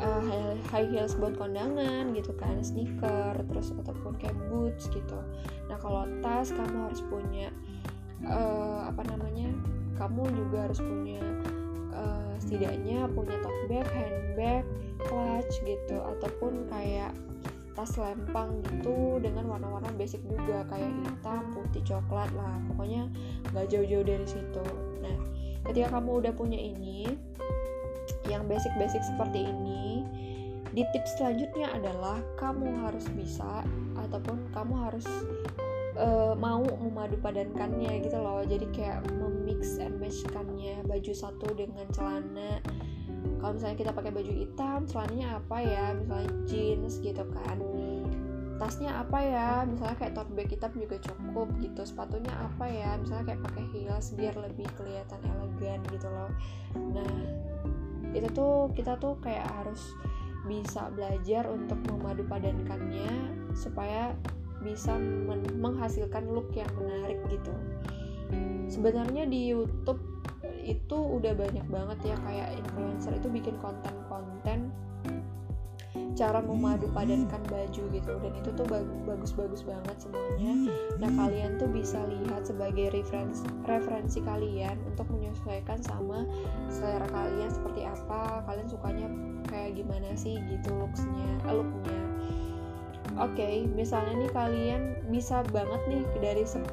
uh, 0.00 0.54
high 0.70 0.88
heels 0.88 1.16
buat 1.16 1.36
kondangan 1.36 2.12
gitu 2.12 2.32
kan 2.36 2.60
sneaker 2.60 3.36
terus 3.52 3.72
ataupun 3.72 4.16
kayak 4.20 4.36
boots 4.48 4.88
gitu 4.92 5.18
nah 5.66 5.76
kalau 5.80 6.06
tas 6.20 6.52
kamu 6.52 6.90
harus 6.90 7.02
punya 7.06 7.48
uh, 8.26 8.88
apa 8.88 9.02
namanya 9.12 9.50
kamu 9.96 10.28
juga 10.36 10.68
harus 10.68 10.80
punya 10.80 11.22
uh, 11.96 12.34
setidaknya 12.36 13.08
punya 13.10 13.36
tote 13.40 13.64
bag, 13.66 13.88
handbag, 13.96 14.64
clutch 15.08 15.54
gitu 15.64 15.96
ataupun 15.96 16.68
kayak 16.68 17.12
tas 17.76 17.92
lempang 18.00 18.64
gitu 18.64 19.20
dengan 19.20 19.52
warna-warna 19.52 19.92
basic 20.00 20.24
juga 20.24 20.64
kayak 20.72 20.88
hitam, 21.04 21.44
putih, 21.52 21.84
coklat 21.84 22.32
lah 22.32 22.56
pokoknya 22.72 23.04
nggak 23.52 23.68
jauh-jauh 23.68 24.04
dari 24.04 24.24
situ. 24.24 24.64
Nah 25.04 25.16
ketika 25.68 26.00
kamu 26.00 26.24
udah 26.24 26.32
punya 26.32 26.56
ini 26.56 27.04
yang 28.30 28.44
basic-basic 28.50 29.02
seperti 29.02 29.46
ini 29.46 30.06
di 30.76 30.84
tips 30.92 31.16
selanjutnya 31.16 31.72
adalah 31.72 32.20
kamu 32.36 32.84
harus 32.84 33.08
bisa 33.16 33.64
ataupun 33.96 34.44
kamu 34.52 34.74
harus 34.76 35.08
uh, 35.96 36.36
mau 36.36 36.60
memadu 36.60 37.16
padankannya 37.24 38.04
gitu 38.04 38.20
loh. 38.20 38.44
Jadi 38.44 38.68
kayak 38.76 39.08
memix 39.16 39.80
and 39.80 39.96
matchkannya 39.96 40.84
baju 40.84 41.12
satu 41.16 41.48
dengan 41.56 41.88
celana. 41.96 42.60
Kalau 43.40 43.52
misalnya 43.56 43.76
kita 43.80 43.92
pakai 43.96 44.12
baju 44.12 44.32
hitam 44.32 44.84
celananya 44.84 45.40
apa 45.40 45.56
ya? 45.64 45.84
Misalnya 45.96 46.30
jeans 46.44 47.00
gitu 47.00 47.24
kan. 47.32 47.58
Tasnya 48.60 49.00
apa 49.00 49.18
ya? 49.20 49.50
Misalnya 49.64 49.96
kayak 49.96 50.12
tote 50.12 50.32
bag 50.36 50.52
hitam 50.52 50.72
juga 50.76 50.96
cukup 51.00 51.48
gitu. 51.60 51.88
Sepatunya 51.88 52.32
apa 52.36 52.68
ya? 52.68 53.00
Misalnya 53.00 53.32
kayak 53.32 53.42
pakai 53.48 53.64
heels 53.72 54.12
biar 54.12 54.36
lebih 54.36 54.68
kelihatan 54.76 55.20
elegan 55.24 55.80
gitu 55.88 56.08
loh. 56.08 56.28
Nah 56.92 57.12
itu 58.16 58.28
tuh 58.32 58.72
kita 58.72 58.96
tuh 58.96 59.20
kayak 59.20 59.44
harus 59.52 59.92
bisa 60.46 60.88
belajar 60.94 61.50
untuk 61.50 61.76
memadu 61.90 62.22
padankannya 62.24 63.10
supaya 63.52 64.14
bisa 64.62 64.96
menghasilkan 65.58 66.26
look 66.32 66.48
yang 66.54 66.70
menarik 66.80 67.18
gitu. 67.28 67.52
Sebenarnya 68.66 69.28
di 69.28 69.52
YouTube 69.52 70.00
itu 70.66 70.98
udah 70.98 71.34
banyak 71.38 71.66
banget 71.70 71.98
ya 72.14 72.16
kayak 72.26 72.48
influencer 72.58 73.14
itu 73.14 73.28
bikin 73.30 73.54
konten-konten 73.62 74.74
cara 76.16 76.40
memadu 76.40 76.88
padankan 76.96 77.42
baju 77.46 77.82
gitu. 77.92 78.12
Dan 78.18 78.32
itu 78.32 78.50
tuh 78.56 78.66
bagus-bagus 79.04 79.62
banget 79.62 79.96
semuanya. 80.00 80.72
Nah 80.96 81.10
kalian 81.12 81.60
tuh 81.60 81.68
bisa 81.68 82.00
lihat 82.08 82.48
sebagai 82.48 82.90
referensi 82.90 83.44
referensi 83.68 84.18
kalian 84.24 84.80
untuk 84.88 85.06
menyesuaikan 85.12 85.78
sama 85.84 86.24
selera 86.72 87.06
kalian 87.12 87.52
seperti 87.52 87.84
apa. 87.84 88.42
Kalian 88.48 88.68
sukanya 88.72 89.08
kayak 89.46 89.76
gimana 89.78 90.10
sih 90.16 90.40
gitu 90.48 90.72
looksnya 90.74 91.28
looknya 91.46 92.05
oke 93.16 93.32
okay, 93.32 93.64
misalnya 93.72 94.24
nih 94.24 94.32
kalian 94.32 94.82
bisa 95.08 95.40
banget 95.52 95.80
nih 95.88 96.02
dari 96.20 96.44
10 96.44 96.64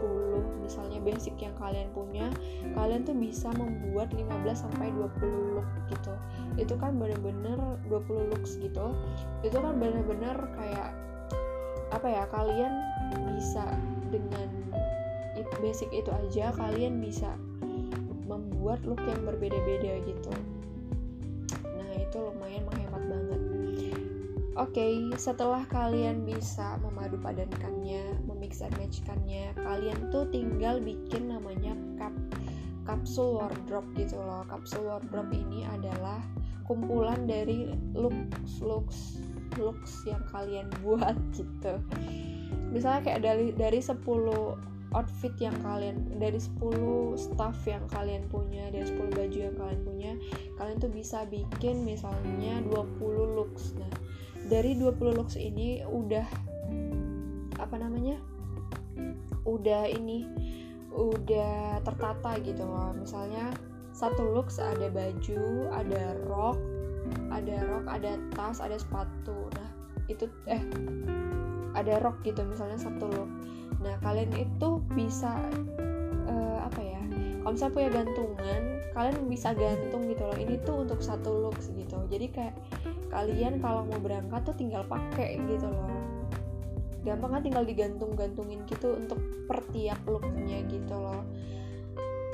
misalnya 0.64 1.00
basic 1.04 1.36
yang 1.44 1.56
kalian 1.60 1.92
punya 1.92 2.32
kalian 2.74 3.04
tuh 3.04 3.16
bisa 3.16 3.52
membuat 3.60 4.12
15 4.16 4.32
sampai 4.56 4.90
20 4.96 5.60
look 5.60 5.68
gitu. 5.92 6.14
Itu 6.56 6.80
kan 6.80 6.96
bener-bener 6.96 7.60
20 7.92 8.32
looks 8.32 8.56
gitu. 8.58 8.96
Itu 9.44 9.58
kan 9.60 9.78
bener-bener 9.78 10.36
kayak 10.56 10.96
apa 11.94 12.08
ya 12.10 12.24
kalian 12.32 12.74
bisa 13.36 13.68
dengan 14.10 14.50
basic 15.60 15.92
itu 15.94 16.10
aja 16.10 16.56
kalian 16.56 16.98
bisa 16.98 17.36
membuat 18.26 18.82
look 18.88 19.00
yang 19.04 19.22
berbeda-beda 19.28 20.00
gitu. 20.08 20.34
Nah 21.68 21.90
itu 22.00 22.18
lumayan 22.18 22.64
menghemat 22.72 23.04
banget 23.06 23.43
okay, 24.70 24.94
setelah 25.18 25.66
kalian 25.74 26.22
bisa 26.30 26.78
memadu 26.86 27.18
padankannya, 27.18 28.22
memix 28.30 28.62
and 28.62 28.74
matchkannya, 28.78 29.50
kalian 29.58 29.98
tuh 30.14 30.30
tinggal 30.30 30.78
bikin 30.78 31.34
namanya 31.34 31.74
cup 31.98 32.14
kapsul 32.86 33.42
wardrobe 33.42 33.90
gitu 33.98 34.20
loh. 34.20 34.46
Kapsul 34.46 34.86
wardrobe 34.86 35.34
ini 35.34 35.66
adalah 35.66 36.22
kumpulan 36.70 37.26
dari 37.26 37.74
looks 37.98 38.62
looks 38.62 39.18
looks 39.58 40.06
yang 40.06 40.22
kalian 40.30 40.70
buat 40.86 41.18
gitu. 41.34 41.82
Misalnya 42.70 43.02
kayak 43.02 43.22
dari 43.26 43.48
dari 43.58 43.80
10 43.82 44.06
outfit 44.94 45.34
yang 45.42 45.58
kalian 45.66 45.98
dari 46.22 46.38
10 46.38 47.18
stuff 47.18 47.58
yang 47.66 47.82
kalian 47.90 48.30
punya 48.30 48.70
dari 48.70 48.86
10 48.86 49.10
baju 49.10 49.40
yang 49.50 49.58
kalian 49.58 49.82
punya 49.82 50.12
kalian 50.62 50.78
tuh 50.78 50.94
bisa 50.94 51.26
bikin 51.34 51.82
misalnya 51.82 52.62
20 52.70 53.02
looks 53.34 53.74
nah 53.82 53.90
dari 54.48 54.76
20 54.76 55.18
looks 55.18 55.36
ini 55.40 55.84
udah 55.88 56.28
apa 57.60 57.76
namanya 57.80 58.20
udah 59.48 59.88
ini 59.88 60.28
udah 60.94 61.82
tertata 61.82 62.38
gitu 62.44 62.64
loh. 62.64 62.94
Misalnya 62.94 63.52
satu 63.94 64.26
looks 64.34 64.58
ada 64.58 64.90
baju 64.90 65.70
ada 65.74 66.18
rok 66.28 66.58
ada 67.30 67.56
rok 67.68 67.86
ada 67.90 68.18
tas 68.34 68.62
ada 68.62 68.78
sepatu. 68.78 69.50
Nah 69.58 69.70
itu 70.12 70.28
eh 70.50 70.62
ada 71.74 71.98
rok 72.04 72.22
gitu 72.22 72.44
misalnya 72.46 72.78
satu 72.78 73.10
look. 73.10 73.30
Nah 73.82 73.98
kalian 74.06 74.32
itu 74.38 74.80
bisa 74.94 75.34
uh, 76.30 76.60
apa 76.64 76.82
ya 76.82 77.02
kalau 77.44 77.52
misalnya 77.60 77.76
punya 77.76 77.90
gantungan 77.92 78.62
kalian 78.94 79.18
bisa 79.28 79.50
gantung 79.58 80.06
gitu 80.08 80.24
loh. 80.24 80.38
Ini 80.38 80.62
tuh 80.64 80.86
untuk 80.86 81.02
satu 81.02 81.50
look 81.50 81.58
gitu. 81.60 81.98
Jadi 82.08 82.28
kayak 82.30 82.56
kalian 83.14 83.62
kalau 83.62 83.86
mau 83.86 84.02
berangkat 84.02 84.42
tuh 84.42 84.56
tinggal 84.58 84.82
pakai 84.90 85.38
gitu 85.46 85.70
loh. 85.70 85.94
Gampang 87.06 87.38
kan 87.38 87.42
tinggal 87.46 87.64
digantung-gantungin 87.68 88.66
gitu 88.66 88.98
untuk 88.98 89.22
per 89.46 89.62
tiap 89.70 90.02
looknya 90.10 90.66
gitu 90.66 90.96
loh. 90.98 91.22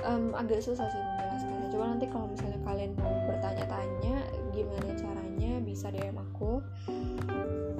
Um, 0.07 0.31
agak 0.31 0.63
susah 0.63 0.87
sih 0.87 1.01
menjelaskannya. 1.03 1.67
Coba 1.75 1.85
nanti 1.91 2.07
kalau 2.07 2.31
misalnya 2.31 2.59
kalian 2.63 2.91
mau 2.95 3.11
bertanya-tanya 3.27 4.15
gimana 4.55 4.91
caranya 4.95 5.51
bisa 5.59 5.91
DM 5.91 6.15
aku. 6.15 6.63
Hmm, 6.87 7.75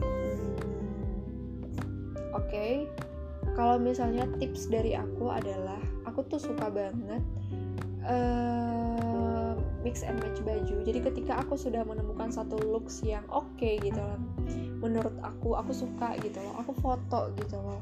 oke. 2.36 2.52
Okay. 2.52 2.74
kalau 3.58 3.76
misalnya 3.76 4.24
tips 4.40 4.72
dari 4.72 4.96
aku 4.96 5.28
adalah 5.28 5.80
aku 6.08 6.24
tuh 6.32 6.40
suka 6.40 6.72
banget 6.72 7.24
uh, 8.08 9.09
mix 9.82 10.04
and 10.04 10.20
match 10.20 10.40
baju. 10.44 10.76
Jadi 10.84 11.00
ketika 11.00 11.40
aku 11.40 11.56
sudah 11.56 11.84
menemukan 11.88 12.32
satu 12.32 12.60
looks 12.60 13.00
yang 13.04 13.24
oke 13.32 13.48
okay, 13.56 13.80
gitu 13.80 14.00
loh 14.00 14.20
menurut 14.80 15.12
aku 15.20 15.60
aku 15.60 15.76
suka 15.76 16.16
gitu 16.24 16.40
loh 16.40 16.56
aku 16.60 16.72
foto 16.80 17.32
gitu 17.36 17.60
loh. 17.60 17.80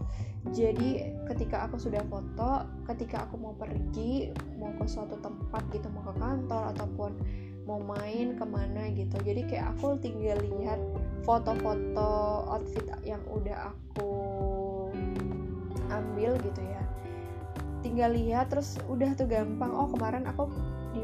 Jadi 0.54 1.14
ketika 1.30 1.70
aku 1.70 1.78
sudah 1.78 2.02
foto 2.10 2.66
ketika 2.90 3.30
aku 3.30 3.38
mau 3.38 3.54
pergi 3.54 4.34
mau 4.58 4.74
ke 4.74 4.86
suatu 4.90 5.18
tempat 5.22 5.64
gitu 5.74 5.88
mau 5.94 6.02
ke 6.10 6.14
kantor 6.18 6.74
ataupun 6.74 7.12
mau 7.70 7.80
main 7.84 8.34
ke 8.34 8.46
mana 8.48 8.90
gitu. 8.96 9.18
Jadi 9.22 9.46
kayak 9.46 9.78
aku 9.78 10.00
tinggal 10.02 10.40
lihat 10.42 10.80
foto-foto 11.22 12.48
outfit 12.48 12.88
yang 13.06 13.22
udah 13.30 13.76
aku 13.76 14.12
ambil 15.92 16.34
gitu 16.42 16.62
ya. 16.64 16.84
Tinggal 17.86 18.16
lihat 18.18 18.50
terus 18.50 18.82
udah 18.90 19.14
tuh 19.14 19.30
gampang 19.30 19.70
oh 19.70 19.92
kemarin 19.92 20.26
aku 20.26 20.50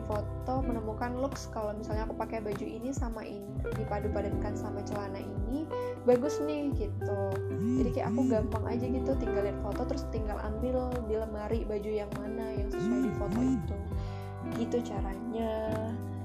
foto 0.06 0.54
menemukan 0.64 1.18
looks 1.18 1.48
kalau 1.52 1.72
misalnya 1.76 2.06
aku 2.08 2.16
pakai 2.18 2.44
baju 2.44 2.66
ini 2.66 2.92
sama 2.92 3.24
ini 3.24 3.56
dipadu-padankan 3.80 4.54
sama 4.56 4.84
celana 4.84 5.20
ini 5.20 5.64
bagus 6.04 6.44
nih 6.44 6.72
gitu. 6.76 7.22
Jadi 7.80 7.90
kayak 7.96 8.12
aku 8.12 8.22
gampang 8.28 8.66
aja 8.68 8.86
gitu 8.86 9.12
tinggal 9.18 9.44
lihat 9.48 9.60
foto 9.64 9.82
terus 9.88 10.04
tinggal 10.12 10.36
ambil 10.44 10.92
di 11.08 11.16
lemari 11.16 11.64
baju 11.64 11.92
yang 11.92 12.12
mana 12.20 12.52
yang 12.54 12.68
sesuai 12.68 13.00
di 13.08 13.12
foto 13.16 13.40
itu. 13.40 13.78
Gitu 14.60 14.78
caranya. 14.84 15.54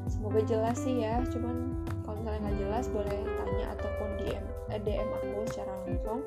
Semoga 0.08 0.40
jelas 0.42 0.76
sih 0.82 1.04
ya 1.04 1.22
cuman 1.30 1.84
kalau 2.02 2.18
misalnya 2.24 2.40
nggak 2.48 2.58
jelas 2.58 2.84
boleh 2.88 3.18
tanya 3.36 3.66
ataupun 3.76 4.08
DM 4.18 4.44
eh, 4.72 4.80
DM 4.82 5.08
aku 5.12 5.40
secara 5.48 5.72
langsung. 5.84 6.20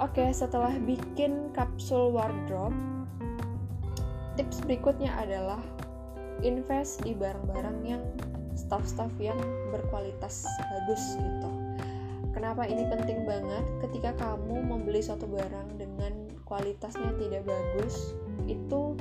Oke, 0.00 0.32
setelah 0.32 0.72
bikin 0.80 1.52
kapsul 1.52 2.08
wardrobe, 2.16 2.72
tips 4.40 4.64
berikutnya 4.64 5.12
adalah 5.20 5.60
invest 6.40 7.04
di 7.04 7.12
barang-barang 7.12 7.78
yang 7.84 8.00
staff-staff 8.56 9.12
yang 9.20 9.36
berkualitas 9.68 10.48
bagus 10.72 11.20
gitu. 11.20 11.52
Kenapa 12.32 12.64
ini 12.64 12.88
penting 12.88 13.28
banget? 13.28 13.60
Ketika 13.84 14.16
kamu 14.16 14.64
membeli 14.64 15.04
suatu 15.04 15.28
barang 15.28 15.76
dengan 15.76 16.24
kualitasnya 16.48 17.12
tidak 17.20 17.52
bagus, 17.52 18.16
itu 18.48 18.96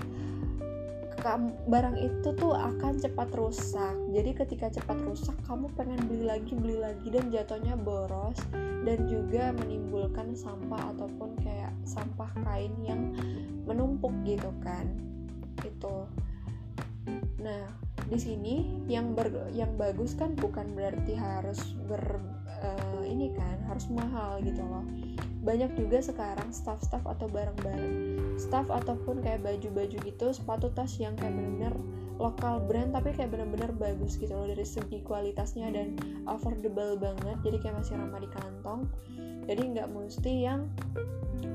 barang 1.71 1.95
itu 1.95 2.35
tuh 2.35 2.51
akan 2.51 2.99
cepat 2.99 3.31
rusak. 3.39 3.95
Jadi 4.11 4.35
ketika 4.35 4.67
cepat 4.75 4.99
rusak, 5.07 5.39
kamu 5.47 5.71
pengen 5.79 6.03
beli 6.11 6.27
lagi, 6.27 6.51
beli 6.51 6.75
lagi 6.75 7.07
dan 7.15 7.31
jatuhnya 7.31 7.79
boros 7.79 8.35
dan 8.83 9.07
juga 9.07 9.55
menimbulkan 9.55 10.35
sampah 10.35 10.91
ataupun 10.99 11.39
kayak 11.39 11.71
sampah 11.87 12.27
kain 12.43 12.75
yang 12.83 13.15
menumpuk 13.63 14.11
gitu 14.27 14.51
kan 14.59 15.08
itu 15.65 15.95
nah 17.39 17.71
di 18.09 18.17
sini 18.17 18.65
yang 18.89 19.13
ber, 19.13 19.29
yang 19.53 19.77
bagus 19.77 20.17
kan 20.17 20.33
bukan 20.33 20.73
berarti 20.73 21.13
harus 21.13 21.77
ber 21.85 22.17
uh, 22.59 23.03
ini 23.05 23.29
kan 23.37 23.61
harus 23.69 23.85
mahal 23.93 24.41
gitu 24.41 24.65
loh. 24.65 24.81
Banyak 25.39 25.77
juga 25.79 26.03
sekarang 26.03 26.51
staff-staff 26.51 27.05
atau 27.05 27.29
barang-barang 27.29 27.95
staff 28.41 28.67
ataupun 28.67 29.23
kayak 29.23 29.45
baju-baju 29.45 29.97
gitu 30.03 30.27
sepatu 30.33 30.73
tas 30.73 30.97
yang 30.99 31.15
kayak 31.15 31.31
bener-bener 31.31 31.75
lokal 32.19 32.59
brand 32.59 32.91
tapi 32.91 33.15
kayak 33.15 33.31
bener-bener 33.31 33.71
bagus 33.79 34.19
gitu 34.19 34.35
loh 34.35 34.43
dari 34.43 34.67
segi 34.67 34.99
kualitasnya 35.07 35.71
dan 35.71 35.95
affordable 36.27 36.99
banget 36.99 37.39
jadi 37.45 37.57
kayak 37.63 37.75
masih 37.79 37.95
ramah 37.95 38.19
di 38.19 38.29
kantong. 38.33 38.81
Jadi 39.45 39.61
nggak 39.77 39.89
mesti 39.93 40.33
yang 40.49 40.67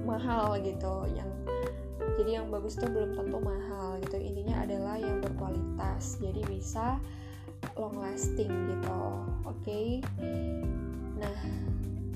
mahal 0.09 0.57
gitu 0.63 1.05
yang 1.13 1.29
jadi 2.21 2.43
yang 2.43 2.47
bagus 2.51 2.79
tuh 2.79 2.91
belum 2.91 3.19
tentu 3.19 3.39
mahal 3.43 3.99
gitu 4.03 4.17
intinya 4.19 4.63
adalah 4.63 4.97
yang 4.99 5.19
berkualitas 5.23 6.19
jadi 6.23 6.43
bisa 6.47 6.99
long 7.79 7.97
lasting 7.99 8.51
gitu 8.51 9.01
oke 9.45 9.55
okay? 9.63 9.99
nah 11.19 11.37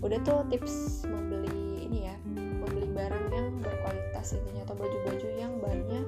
udah 0.05 0.19
tuh 0.23 0.47
tips 0.53 1.07
membeli 1.11 1.89
ini 1.91 2.07
ya 2.13 2.17
membeli 2.27 2.87
barang 2.95 3.25
yang 3.35 3.49
berkualitas 3.59 4.37
intinya 4.37 4.63
atau 4.67 4.77
baju-baju 4.79 5.29
yang 5.35 5.53
banyak 5.59 6.07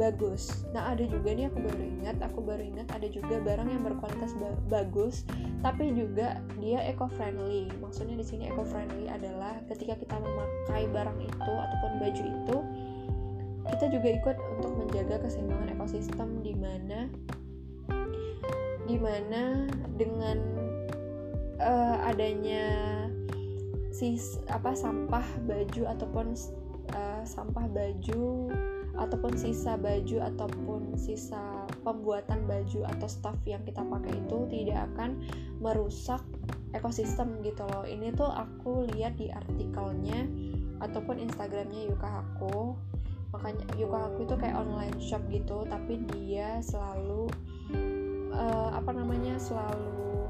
bagus. 0.00 0.64
Nah 0.72 0.96
ada 0.96 1.04
juga 1.04 1.36
nih 1.36 1.52
aku 1.52 1.60
baru 1.60 1.84
ingat, 2.00 2.16
aku 2.24 2.40
baru 2.40 2.64
ingat 2.64 2.88
ada 2.96 3.04
juga 3.12 3.36
barang 3.44 3.68
yang 3.68 3.84
berkualitas 3.84 4.32
ba 4.40 4.56
bagus, 4.72 5.28
tapi 5.60 5.92
juga 5.92 6.40
dia 6.56 6.80
eco 6.88 7.04
friendly. 7.12 7.68
Maksudnya 7.84 8.16
di 8.16 8.24
sini 8.24 8.48
eco 8.48 8.64
friendly 8.64 9.12
adalah 9.12 9.60
ketika 9.68 10.00
kita 10.00 10.16
memakai 10.16 10.88
barang 10.88 11.20
itu 11.20 11.52
ataupun 11.52 11.92
baju 12.00 12.22
itu, 12.24 12.56
kita 13.76 13.86
juga 13.90 14.08
ikut 14.10 14.36
untuk 14.58 14.72
menjaga 14.76 15.16
keseimbangan 15.22 15.72
ekosistem 15.74 16.28
di 16.42 16.54
mana 16.54 17.08
di 18.90 18.96
mana 18.98 19.70
dengan 19.94 20.38
uh, 21.62 21.96
adanya 22.10 22.66
sis 23.94 24.42
apa 24.50 24.74
sampah 24.74 25.22
baju 25.46 25.82
ataupun 25.86 26.34
uh, 26.96 27.22
sampah 27.22 27.70
baju 27.70 28.50
ataupun 28.98 29.38
sisa 29.38 29.78
baju 29.78 30.18
ataupun 30.34 30.98
sisa 30.98 31.64
pembuatan 31.86 32.44
baju 32.50 32.84
atau 32.90 33.06
staff 33.06 33.38
yang 33.46 33.62
kita 33.62 33.80
pakai 33.86 34.18
itu 34.18 34.38
tidak 34.50 34.90
akan 34.92 35.22
merusak 35.62 36.20
ekosistem 36.74 37.38
gitu 37.46 37.62
loh. 37.70 37.86
Ini 37.86 38.14
tuh 38.14 38.28
aku 38.28 38.90
lihat 38.94 39.18
di 39.18 39.30
artikelnya 39.30 40.26
ataupun 40.82 41.22
instagramnya 41.22 41.86
Yuka 41.92 42.08
aku 42.08 42.74
makanya 43.40 43.64
Yuka 43.72 44.12
aku 44.12 44.28
itu 44.28 44.34
kayak 44.36 44.56
online 44.60 44.98
shop 45.00 45.24
gitu 45.32 45.64
tapi 45.64 45.96
dia 46.12 46.60
selalu 46.60 47.32
uh, 48.36 48.76
apa 48.76 48.92
namanya 48.92 49.40
selalu 49.40 50.28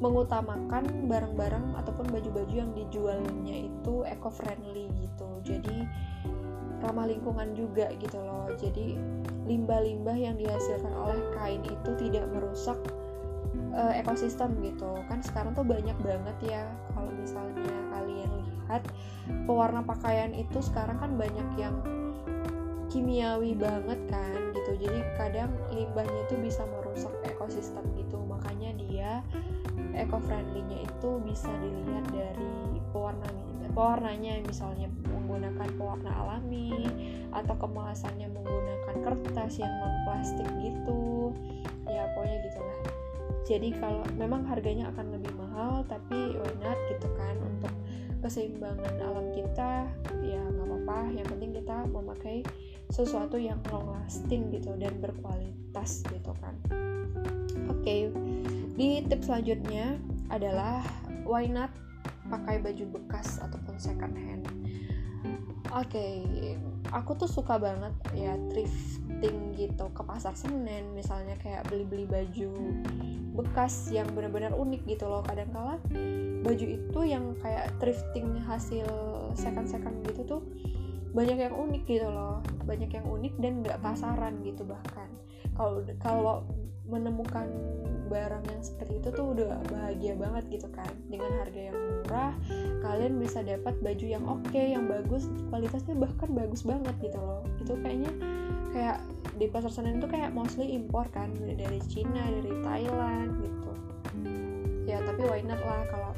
mengutamakan 0.00 1.08
barang-barang 1.08 1.76
ataupun 1.84 2.08
baju-baju 2.12 2.54
yang 2.54 2.72
dijualnya 2.76 3.68
itu 3.68 4.04
eco 4.04 4.28
friendly 4.28 4.92
gitu. 5.00 5.28
Jadi 5.40 5.88
ramah 6.84 7.08
lingkungan 7.08 7.56
juga 7.56 7.88
gitu 7.96 8.20
loh. 8.20 8.52
Jadi 8.60 9.00
limbah-limbah 9.48 10.16
yang 10.16 10.36
dihasilkan 10.36 10.92
oleh 10.92 11.20
kain 11.40 11.64
itu 11.64 11.90
tidak 11.96 12.28
merusak 12.28 12.76
uh, 13.72 13.92
ekosistem 13.96 14.52
gitu. 14.60 15.00
Kan 15.08 15.24
sekarang 15.24 15.56
tuh 15.56 15.64
banyak 15.64 15.96
banget 16.04 16.36
ya 16.44 16.64
kalau 16.92 17.08
misalnya 17.16 17.85
kalian 18.66 18.82
lihat 18.82 18.84
pewarna 19.46 19.80
pakaian 19.82 20.32
itu 20.34 20.58
sekarang 20.62 20.98
kan 20.98 21.14
banyak 21.14 21.48
yang 21.58 21.76
kimiawi 22.90 23.54
banget 23.58 23.98
kan 24.10 24.38
gitu. 24.54 24.86
Jadi 24.86 25.00
kadang 25.18 25.50
limbahnya 25.74 26.20
itu 26.26 26.34
bisa 26.38 26.62
merusak 26.66 27.12
ekosistem 27.26 27.82
gitu. 27.98 28.18
Makanya 28.26 28.70
dia 28.78 29.10
eco 29.96 30.22
friendly-nya 30.22 30.86
itu 30.86 31.10
bisa 31.26 31.50
dilihat 31.58 32.06
dari 32.12 32.80
pewarna 32.94 33.26
pewarnanya 33.76 34.40
misalnya 34.48 34.88
menggunakan 35.04 35.68
pewarna 35.76 36.08
alami 36.08 36.88
atau 37.28 37.52
kemasannya 37.60 38.24
menggunakan 38.32 38.96
kertas 39.04 39.60
yang 39.60 39.72
non 39.82 39.94
plastik 40.08 40.48
gitu. 40.62 41.34
Ya 41.84 42.08
pokoknya 42.16 42.38
gitulah. 42.48 42.78
Jadi 43.46 43.68
kalau 43.78 44.02
memang 44.16 44.42
harganya 44.48 44.90
akan 44.90 45.20
lebih 45.20 45.30
mahal 45.38 45.84
tapi 45.86 46.34
why 46.34 46.54
not 46.64 46.78
gitu 46.90 47.06
kan 47.14 47.36
untuk 47.38 47.75
keseimbangan 48.26 48.98
alam 49.06 49.30
kita 49.30 49.86
ya 50.26 50.42
nggak 50.42 50.66
apa-apa 50.66 51.14
yang 51.14 51.26
penting 51.30 51.54
kita 51.54 51.86
memakai 51.86 52.42
sesuatu 52.90 53.38
yang 53.38 53.62
long 53.70 53.94
lasting 53.94 54.50
gitu 54.50 54.74
dan 54.82 54.98
berkualitas 54.98 56.02
gitu 56.10 56.34
kan 56.42 56.58
oke 57.70 57.86
okay. 57.86 58.10
di 58.74 59.06
tips 59.06 59.30
selanjutnya 59.30 59.94
adalah 60.34 60.82
why 61.22 61.46
not 61.46 61.70
pakai 62.26 62.58
baju 62.58 62.98
bekas 62.98 63.38
ataupun 63.46 63.78
second 63.78 64.18
hand 64.18 64.42
oke 65.70 65.86
okay. 65.86 66.26
aku 66.90 67.14
tuh 67.14 67.30
suka 67.30 67.62
banget 67.62 67.94
ya 68.10 68.34
thrifting 69.16 69.56
gitu 69.56 69.88
ke 69.96 70.02
pasar 70.04 70.36
Senen 70.36 70.92
misalnya 70.92 71.40
kayak 71.40 71.64
beli-beli 71.72 72.04
baju 72.04 72.52
bekas 73.36 73.88
yang 73.92 74.08
benar-benar 74.12 74.52
unik 74.52 74.84
gitu 74.84 75.08
loh. 75.08 75.24
Kadang 75.24 75.48
kala 75.52 75.80
baju 76.44 76.66
itu 76.68 77.00
yang 77.04 77.32
kayak 77.40 77.72
thrifting 77.80 78.36
hasil 78.44 78.88
second 79.32 79.68
second 79.68 80.04
gitu 80.04 80.24
tuh 80.24 80.42
banyak 81.16 81.48
yang 81.48 81.56
unik 81.56 81.82
gitu 81.88 82.08
loh. 82.08 82.44
Banyak 82.68 82.92
yang 82.92 83.06
unik 83.08 83.34
dan 83.40 83.64
nggak 83.64 83.80
pasaran 83.80 84.40
gitu 84.44 84.68
bahkan. 84.68 85.08
Kalau 85.56 85.80
kalau 86.00 86.36
menemukan 86.86 87.48
barang 88.06 88.46
yang 88.46 88.62
seperti 88.62 89.02
itu 89.02 89.08
tuh 89.10 89.34
udah 89.34 89.58
bahagia 89.72 90.12
banget 90.12 90.60
gitu 90.60 90.68
kan. 90.76 90.92
Dengan 91.08 91.32
harga 91.40 91.60
yang 91.72 91.76
murah 91.76 92.32
kalian 92.84 93.16
bisa 93.16 93.40
dapat 93.40 93.74
baju 93.80 94.06
yang 94.06 94.24
oke 94.28 94.44
okay, 94.48 94.76
yang 94.76 94.84
bagus 94.86 95.28
kualitasnya 95.48 95.96
bahkan 95.96 96.28
bagus 96.36 96.64
banget 96.68 96.94
gitu 97.00 97.16
loh. 97.16 97.42
Itu 97.60 97.80
kayaknya 97.80 98.12
kayak 98.72 98.98
di 99.36 99.46
pasar 99.52 99.68
Senen 99.68 100.00
itu 100.00 100.08
kayak 100.08 100.32
mostly 100.32 100.72
impor 100.72 101.04
kan 101.12 101.28
dari 101.36 101.78
Cina 101.86 102.24
dari 102.24 102.52
Thailand 102.64 103.30
gitu. 103.44 103.72
Ya 104.86 105.02
tapi 105.02 105.22
why 105.26 105.42
not 105.42 105.60
lah 105.60 105.82
kalau 105.90 106.12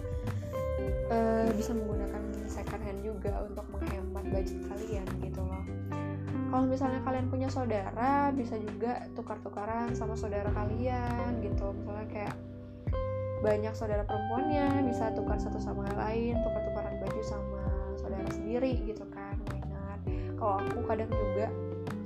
uh, 1.10 1.48
bisa 1.56 1.74
menggunakan 1.74 2.22
second 2.46 2.82
hand 2.84 3.00
juga 3.02 3.42
untuk 3.42 3.64
menghemat 3.74 4.24
budget 4.30 4.60
kalian 4.68 5.06
gitu 5.24 5.40
loh. 5.42 5.64
Kalau 6.48 6.64
misalnya 6.64 7.00
kalian 7.04 7.28
punya 7.28 7.48
saudara 7.52 8.32
bisa 8.32 8.56
juga 8.56 9.04
tukar-tukaran 9.12 9.92
sama 9.92 10.16
saudara 10.16 10.48
kalian 10.54 11.44
gitu. 11.44 11.76
Misalnya 11.76 12.08
kayak 12.08 12.34
banyak 13.38 13.70
saudara 13.74 14.02
perempuannya 14.02 14.82
bisa 14.90 15.14
tukar 15.14 15.38
satu 15.38 15.62
sama 15.62 15.86
lain 15.94 16.34
tukar-tukaran 16.42 16.98
baju 16.98 17.22
sama 17.22 17.62
saudara 17.94 18.26
sendiri 18.34 18.82
gitu 18.82 19.06
kan 19.14 19.38
mainan 19.50 19.98
kalau 20.34 20.58
aku 20.58 20.82
kadang 20.90 21.10
juga 21.10 21.46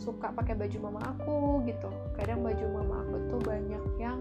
suka 0.02 0.34
pakai 0.34 0.58
baju 0.58 0.90
mama 0.90 1.00
aku 1.14 1.62
gitu. 1.70 1.86
Kadang 2.18 2.42
baju 2.42 2.64
mama 2.74 3.06
aku 3.06 3.16
tuh 3.30 3.40
banyak 3.46 3.84
yang 4.02 4.18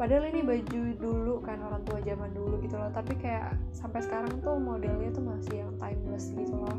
padahal 0.00 0.30
ini 0.32 0.40
baju 0.40 0.80
dulu 0.96 1.34
kan 1.44 1.60
orang 1.60 1.84
tua 1.84 2.00
zaman 2.00 2.32
dulu 2.32 2.56
gitu 2.64 2.80
loh. 2.80 2.88
Tapi 2.96 3.12
kayak 3.20 3.52
sampai 3.76 4.00
sekarang 4.00 4.40
tuh 4.40 4.56
modelnya 4.56 5.12
tuh 5.12 5.20
masih 5.20 5.68
yang 5.68 5.72
timeless 5.76 6.32
gitu 6.32 6.56
loh. 6.56 6.78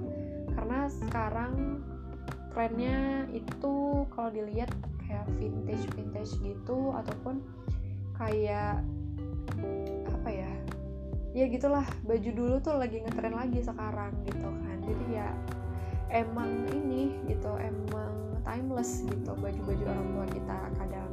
Karena 0.57 0.89
sekarang 0.89 1.85
trennya 2.57 3.29
itu 3.29 4.03
kalau 4.09 4.33
dilihat 4.33 4.73
kayak 5.05 5.29
vintage 5.37 5.85
vintage 5.93 6.33
gitu 6.41 6.97
ataupun 6.97 7.45
kayak 8.17 8.81
apa 10.09 10.29
ya? 10.33 10.51
Ya 11.37 11.45
gitulah 11.45 11.85
baju 12.09 12.29
dulu 12.33 12.55
tuh 12.57 12.73
lagi 12.73 13.05
ngetren 13.05 13.37
lagi 13.37 13.61
sekarang 13.61 14.17
gitu 14.25 14.49
kan. 14.49 14.77
Jadi 14.81 15.05
ya 15.13 15.29
emang 16.09 16.65
ini 16.73 17.17
gitu 17.29 17.53
emang 17.61 18.13
timeless 18.41 19.05
gitu 19.05 19.31
baju-baju 19.37 19.83
orang 19.85 20.07
tua 20.13 20.25
kita 20.33 20.57
kadang. 20.77 21.11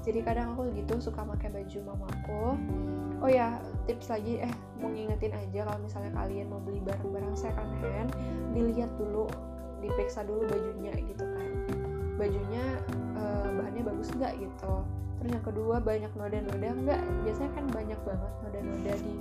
Jadi 0.00 0.18
kadang 0.24 0.56
aku 0.56 0.72
gitu 0.72 0.96
suka 0.96 1.26
pakai 1.26 1.52
baju 1.52 1.78
mamaku. 1.92 2.44
Oh 3.20 3.28
ya 3.28 3.60
tips 3.84 4.08
lagi 4.08 4.40
eh 4.40 4.52
mau 4.80 4.88
ngingetin 4.88 5.36
aja 5.36 5.68
kalau 5.68 5.80
misalnya 5.84 6.12
kalian 6.16 6.48
mau 6.48 6.62
beli 6.64 6.80
barang-barang 6.80 7.36
second 7.36 7.68
hand 7.84 8.10
dilihat 8.56 8.88
dulu 8.96 9.28
diperiksa 9.84 10.24
dulu 10.24 10.48
bajunya 10.48 10.96
gitu 10.96 11.24
kan. 11.24 11.50
Bajunya 12.16 12.64
uh, 13.16 13.48
bahannya 13.60 13.82
bagus 13.84 14.08
nggak 14.16 14.40
gitu. 14.40 14.74
Terus 15.20 15.30
yang 15.36 15.44
kedua 15.44 15.76
banyak 15.84 16.12
noda-noda 16.16 16.68
nggak? 16.80 17.02
Biasanya 17.28 17.50
kan 17.52 17.64
banyak 17.68 18.00
banget 18.08 18.32
noda-noda 18.40 18.92
di 19.04 19.14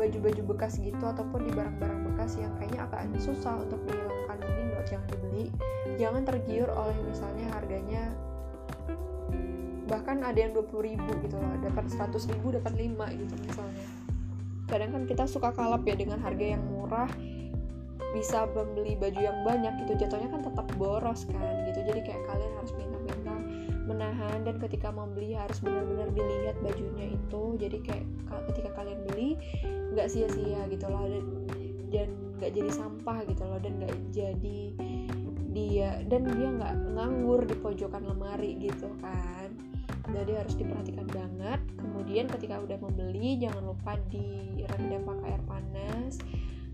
baju-baju 0.00 0.42
bekas 0.56 0.80
gitu 0.80 1.04
ataupun 1.04 1.44
di 1.44 1.52
barang-barang 1.52 2.00
bekas 2.08 2.40
yang 2.40 2.56
kayaknya 2.56 2.88
agak 2.88 3.04
susah 3.20 3.60
untuk 3.60 3.84
dihilangkan. 3.84 4.36
Ini 4.40 4.62
nggak 4.72 4.84
jangan 4.88 5.06
dibeli. 5.12 5.46
Jangan 6.00 6.22
tergiur 6.24 6.68
oleh 6.72 6.96
misalnya 7.04 7.46
harganya 7.52 8.04
bahkan 9.90 10.22
ada 10.22 10.38
yang 10.38 10.54
20 10.54 10.70
ribu 10.86 11.10
gitu 11.26 11.34
loh 11.34 11.50
dapat 11.66 11.90
100 11.90 12.30
ribu 12.30 12.54
dapat 12.54 12.72
5 12.78 13.20
gitu 13.20 13.34
misalnya. 13.44 13.84
Kadang 14.70 14.90
kan 14.94 15.02
kita 15.04 15.24
suka 15.26 15.50
kalap 15.50 15.82
ya 15.82 15.98
dengan 15.98 16.22
harga 16.22 16.46
yang 16.56 16.62
murah 16.62 17.10
bisa 18.14 18.46
membeli 18.54 18.94
baju 18.98 19.20
yang 19.20 19.38
banyak 19.42 19.86
gitu 19.86 20.06
jatuhnya 20.06 20.30
kan 20.30 20.42
tetap 20.46 20.66
boros 20.78 21.26
kan 21.26 21.54
gitu. 21.68 21.80
Jadi 21.90 22.00
kayak 22.06 22.22
kalian 22.24 22.52
harus 22.54 22.72
minta-minta 22.78 22.99
menahan 23.90 24.46
dan 24.46 24.56
ketika 24.62 24.94
membeli 24.94 25.34
harus 25.34 25.58
benar-benar 25.58 26.14
dilihat 26.14 26.56
bajunya 26.62 27.10
itu. 27.10 27.42
Jadi 27.58 27.78
kayak 27.82 28.04
ketika 28.54 28.70
kalian 28.78 29.02
beli 29.10 29.34
nggak 29.90 30.06
sia-sia 30.06 30.70
gitu 30.70 30.86
loh 30.86 31.04
dan 31.10 31.24
dan 31.90 32.08
nggak 32.38 32.52
jadi 32.54 32.70
sampah 32.70 33.18
gitu 33.26 33.42
loh 33.42 33.58
dan 33.58 33.72
nggak 33.82 33.96
jadi 34.14 34.62
dia 35.50 35.90
dan 36.06 36.30
dia 36.30 36.48
nggak 36.54 36.74
nganggur 36.94 37.42
di 37.42 37.56
pojokan 37.58 38.06
lemari 38.06 38.54
gitu 38.62 38.86
kan. 39.02 39.50
Jadi 40.10 40.32
harus 40.34 40.54
diperhatikan 40.58 41.06
banget. 41.10 41.60
Kemudian 41.78 42.26
ketika 42.30 42.58
udah 42.62 42.78
membeli 42.78 43.38
jangan 43.38 43.62
lupa 43.62 43.98
direndam 44.10 45.02
pakai 45.06 45.34
air 45.34 45.42
panas. 45.46 46.18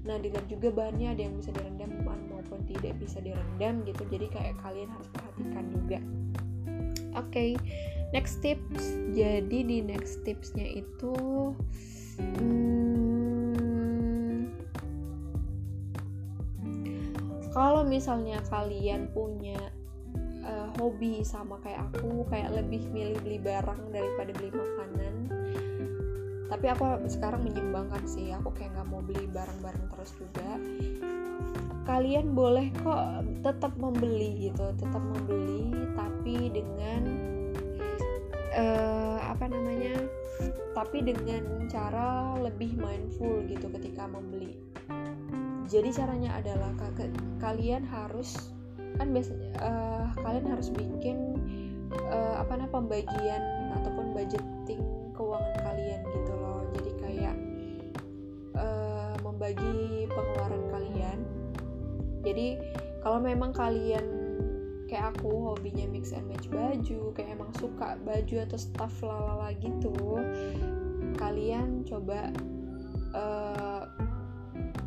Nah 0.07 0.17
dilihat 0.23 0.47
juga 0.47 0.71
bahannya 0.71 1.19
ada 1.19 1.23
yang 1.27 1.35
bisa 1.37 1.51
direndam 1.51 1.91
maupun 2.07 2.63
tidak 2.69 2.95
bisa 3.03 3.19
direndam 3.19 3.83
gitu. 3.85 4.07
Jadi 4.07 4.27
kayak 4.31 4.55
kalian 4.63 4.89
harus 4.93 5.09
perhatikan 5.11 5.65
juga 5.73 5.99
oke 7.17 7.33
okay, 7.33 7.57
next 8.15 8.39
tips. 8.45 8.95
Jadi 9.17 9.59
di 9.65 9.79
next 9.83 10.23
tipsnya 10.23 10.69
itu 10.85 11.17
hmm, 12.21 12.77
kalau 17.57 17.83
misalnya 17.89 18.45
kalian 18.53 19.09
punya 19.17 19.57
uh, 20.45 20.69
hobi 20.77 21.25
sama 21.25 21.57
kayak 21.65 21.89
aku 21.93 22.29
kayak 22.29 22.53
lebih 22.53 22.85
milih 22.93 23.17
beli 23.25 23.41
barang 23.41 23.81
daripada 23.91 24.31
beli 24.37 24.53
makanan 24.53 25.15
tapi 26.47 26.71
aku 26.71 27.11
sekarang 27.11 27.43
menyimbangkan 27.43 28.07
sih 28.07 28.31
aku 28.31 28.55
kayak 28.55 28.75
nggak 28.79 28.89
mau 28.89 29.03
beli 29.03 29.27
barang-barang 29.31 29.87
terus 29.95 30.11
juga. 30.15 30.51
Kalian 31.87 32.35
boleh 32.35 32.75
kok 32.83 33.23
tetap 33.47 33.75
membeli 33.79 34.51
gitu 34.51 34.75
tetap 34.75 34.99
membeli 34.99 35.71
tapi 35.95 36.51
dengan 36.51 37.03
uh, 38.59 39.19
apa 39.23 39.47
namanya 39.47 39.95
tapi 40.75 41.01
dengan 41.03 41.67
cara 41.71 42.35
lebih 42.43 42.75
mindful 42.79 43.43
gitu 43.47 43.71
ketika 43.79 44.07
membeli. 44.11 44.59
Jadi 45.67 45.91
caranya 45.95 46.39
adalah 46.39 46.71
kalian 47.43 47.83
harus 47.87 48.55
kan 48.97 49.11
biasanya 49.13 49.51
uh, 49.61 50.07
kalian 50.23 50.47
harus 50.47 50.71
bikin 50.73 51.37
uh, 52.11 52.39
apa 52.41 52.55
namanya 52.55 52.73
pembagian 52.73 53.43
ataupun 53.83 54.15
budgeting 54.15 54.83
keuangan 55.27 55.57
kalian 55.67 56.01
gitu 56.15 56.33
loh. 56.39 56.63
Jadi 56.79 56.91
kayak 57.03 57.37
uh, 58.55 59.15
membagi 59.27 60.07
pengeluaran 60.07 60.65
kalian. 60.71 61.19
Jadi 62.23 62.47
kalau 63.03 63.19
memang 63.19 63.51
kalian 63.51 64.07
kayak 64.87 65.19
aku 65.19 65.51
hobinya 65.51 65.83
mix 65.91 66.15
and 66.15 66.31
match 66.31 66.47
baju 66.47 67.11
kayak 67.11 67.35
emang 67.35 67.51
suka 67.59 67.99
baju 68.07 68.37
atau 68.47 68.59
stuff 68.59 68.95
lalala 69.03 69.51
gitu 69.59 70.23
kalian 71.19 71.83
coba 71.83 72.31
uh, 73.11 73.83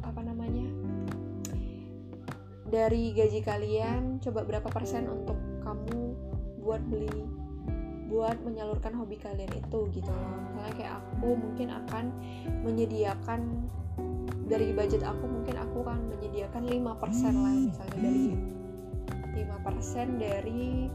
apa 0.07 0.21
namanya 0.23 0.71
dari 2.71 3.11
gaji 3.11 3.43
kalian 3.43 4.23
coba 4.23 4.47
berapa 4.47 4.71
persen 4.71 5.11
untuk 5.11 5.35
kamu 5.67 6.15
buat 6.63 6.79
beli 6.87 7.38
buat 8.09 8.41
menyalurkan 8.41 8.97
hobi 8.97 9.21
kalian 9.21 9.53
itu 9.53 9.79
gitu 9.93 10.09
loh. 10.09 10.33
Misalnya 10.57 10.73
kayak 10.75 10.93
aku 10.97 11.29
mungkin 11.37 11.67
akan 11.69 12.05
menyediakan 12.65 13.69
dari 14.49 14.73
budget 14.73 15.05
aku 15.05 15.29
mungkin 15.29 15.55
aku 15.61 15.85
akan 15.85 16.09
menyediakan 16.09 16.65
5% 16.65 16.89
lah 17.37 17.53
misalnya 17.53 17.99
dari 18.01 18.33
5% 19.37 20.17
dari 20.17 20.89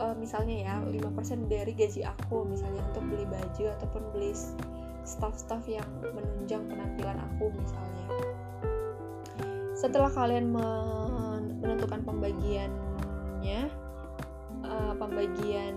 uh, 0.00 0.16
misalnya 0.16 0.56
ya 0.64 0.74
5% 0.80 1.52
dari 1.52 1.72
gaji 1.76 2.08
aku 2.08 2.48
misalnya 2.48 2.80
untuk 2.88 3.04
beli 3.04 3.28
baju 3.28 3.64
ataupun 3.76 4.02
beli 4.16 4.32
stuff-stuff 5.04 5.64
yang 5.68 5.84
menunjang 6.00 6.64
penampilan 6.68 7.20
aku 7.20 7.52
misalnya. 7.52 8.06
Setelah 9.76 10.12
kalian 10.12 10.52
menentukan 11.60 12.04
pembagiannya 12.04 13.60
uh, 14.64 14.92
pembagian 14.96 15.76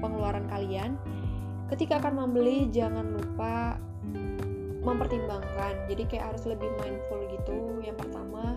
pengeluaran 0.00 0.48
kalian 0.48 0.96
ketika 1.70 2.02
akan 2.02 2.26
membeli 2.26 2.66
jangan 2.74 3.14
lupa 3.14 3.78
mempertimbangkan. 4.80 5.86
Jadi 5.86 6.02
kayak 6.08 6.34
harus 6.34 6.42
lebih 6.48 6.68
mindful 6.80 7.20
gitu. 7.28 7.84
Yang 7.84 7.96
pertama 8.06 8.56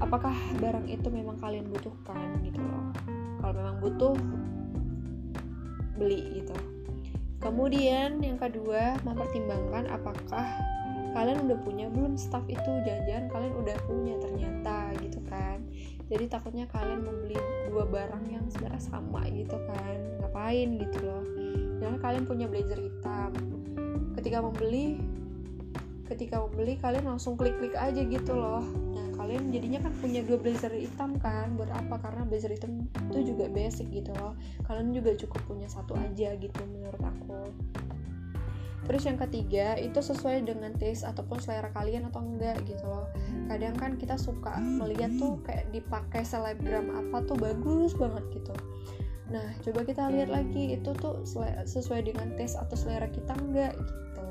apakah 0.00 0.34
barang 0.60 0.88
itu 0.88 1.08
memang 1.08 1.36
kalian 1.40 1.68
butuhkan 1.68 2.40
gitu 2.42 2.60
loh. 2.60 2.90
Kalau 3.40 3.52
memang 3.54 3.76
butuh 3.78 4.16
beli 5.96 6.42
gitu. 6.42 6.56
Kemudian 7.40 8.18
yang 8.24 8.40
kedua 8.40 8.96
mempertimbangkan 9.04 9.86
apakah 9.92 10.44
kalian 11.16 11.48
udah 11.48 11.58
punya 11.64 11.86
belum 11.88 12.20
staff 12.20 12.44
itu 12.44 12.70
jangan-jangan 12.84 13.32
kalian 13.32 13.54
udah 13.56 13.76
punya 13.88 14.14
ternyata 14.20 14.92
gitu 15.00 15.16
kan 15.32 15.64
jadi 16.06 16.30
takutnya 16.30 16.70
kalian 16.70 17.02
membeli 17.02 17.34
dua 17.66 17.82
barang 17.82 18.30
yang 18.30 18.46
sebenarnya 18.46 18.82
sama 18.82 19.26
gitu 19.26 19.58
kan. 19.66 19.98
Ngapain 20.22 20.68
gitu 20.78 20.98
loh. 21.02 21.24
Jangan 21.82 21.98
kalian 21.98 22.24
punya 22.24 22.46
blazer 22.46 22.78
hitam. 22.78 23.34
Ketika 24.14 24.38
membeli 24.38 25.02
ketika 26.06 26.38
membeli 26.46 26.78
kalian 26.78 27.10
langsung 27.10 27.34
klik-klik 27.34 27.74
aja 27.74 27.98
gitu 27.98 28.32
loh. 28.38 28.62
Nah 28.94 29.18
kalian 29.18 29.50
jadinya 29.50 29.82
kan 29.82 29.92
punya 29.98 30.22
dua 30.22 30.38
blazer 30.38 30.70
hitam 30.70 31.18
kan. 31.18 31.58
Buat 31.58 31.74
apa? 31.74 31.98
Karena 31.98 32.22
blazer 32.22 32.54
hitam 32.54 32.86
itu 33.10 33.34
juga 33.34 33.50
basic 33.50 33.90
gitu 33.90 34.14
loh. 34.14 34.38
Kalian 34.62 34.94
juga 34.94 35.10
cukup 35.18 35.42
punya 35.50 35.66
satu 35.66 35.98
aja 35.98 36.38
gitu 36.38 36.60
menurut 36.70 37.02
aku 37.02 37.50
Terus 38.84 39.02
yang 39.08 39.18
ketiga 39.18 39.74
itu 39.80 39.98
sesuai 39.98 40.46
dengan 40.46 40.70
taste 40.76 41.08
ataupun 41.08 41.40
selera 41.40 41.72
kalian 41.72 42.12
atau 42.12 42.22
enggak 42.22 42.60
gitu 42.68 42.84
loh. 42.84 43.08
Kadang 43.48 43.74
kan 43.74 43.96
kita 43.96 44.20
suka 44.20 44.60
melihat 44.60 45.10
tuh 45.16 45.40
kayak 45.42 45.72
dipakai 45.72 46.22
selebgram 46.22 46.92
apa 46.92 47.24
tuh 47.24 47.34
bagus 47.40 47.96
banget 47.96 48.22
gitu. 48.36 48.54
Nah 49.32 49.46
coba 49.64 49.82
kita 49.82 50.06
lihat 50.12 50.30
lagi 50.30 50.78
itu 50.78 50.90
tuh 50.94 51.24
sesuai 51.66 52.06
dengan 52.06 52.36
taste 52.38 52.60
atau 52.60 52.76
selera 52.78 53.10
kita 53.10 53.34
enggak 53.34 53.74
gitu. 53.74 54.26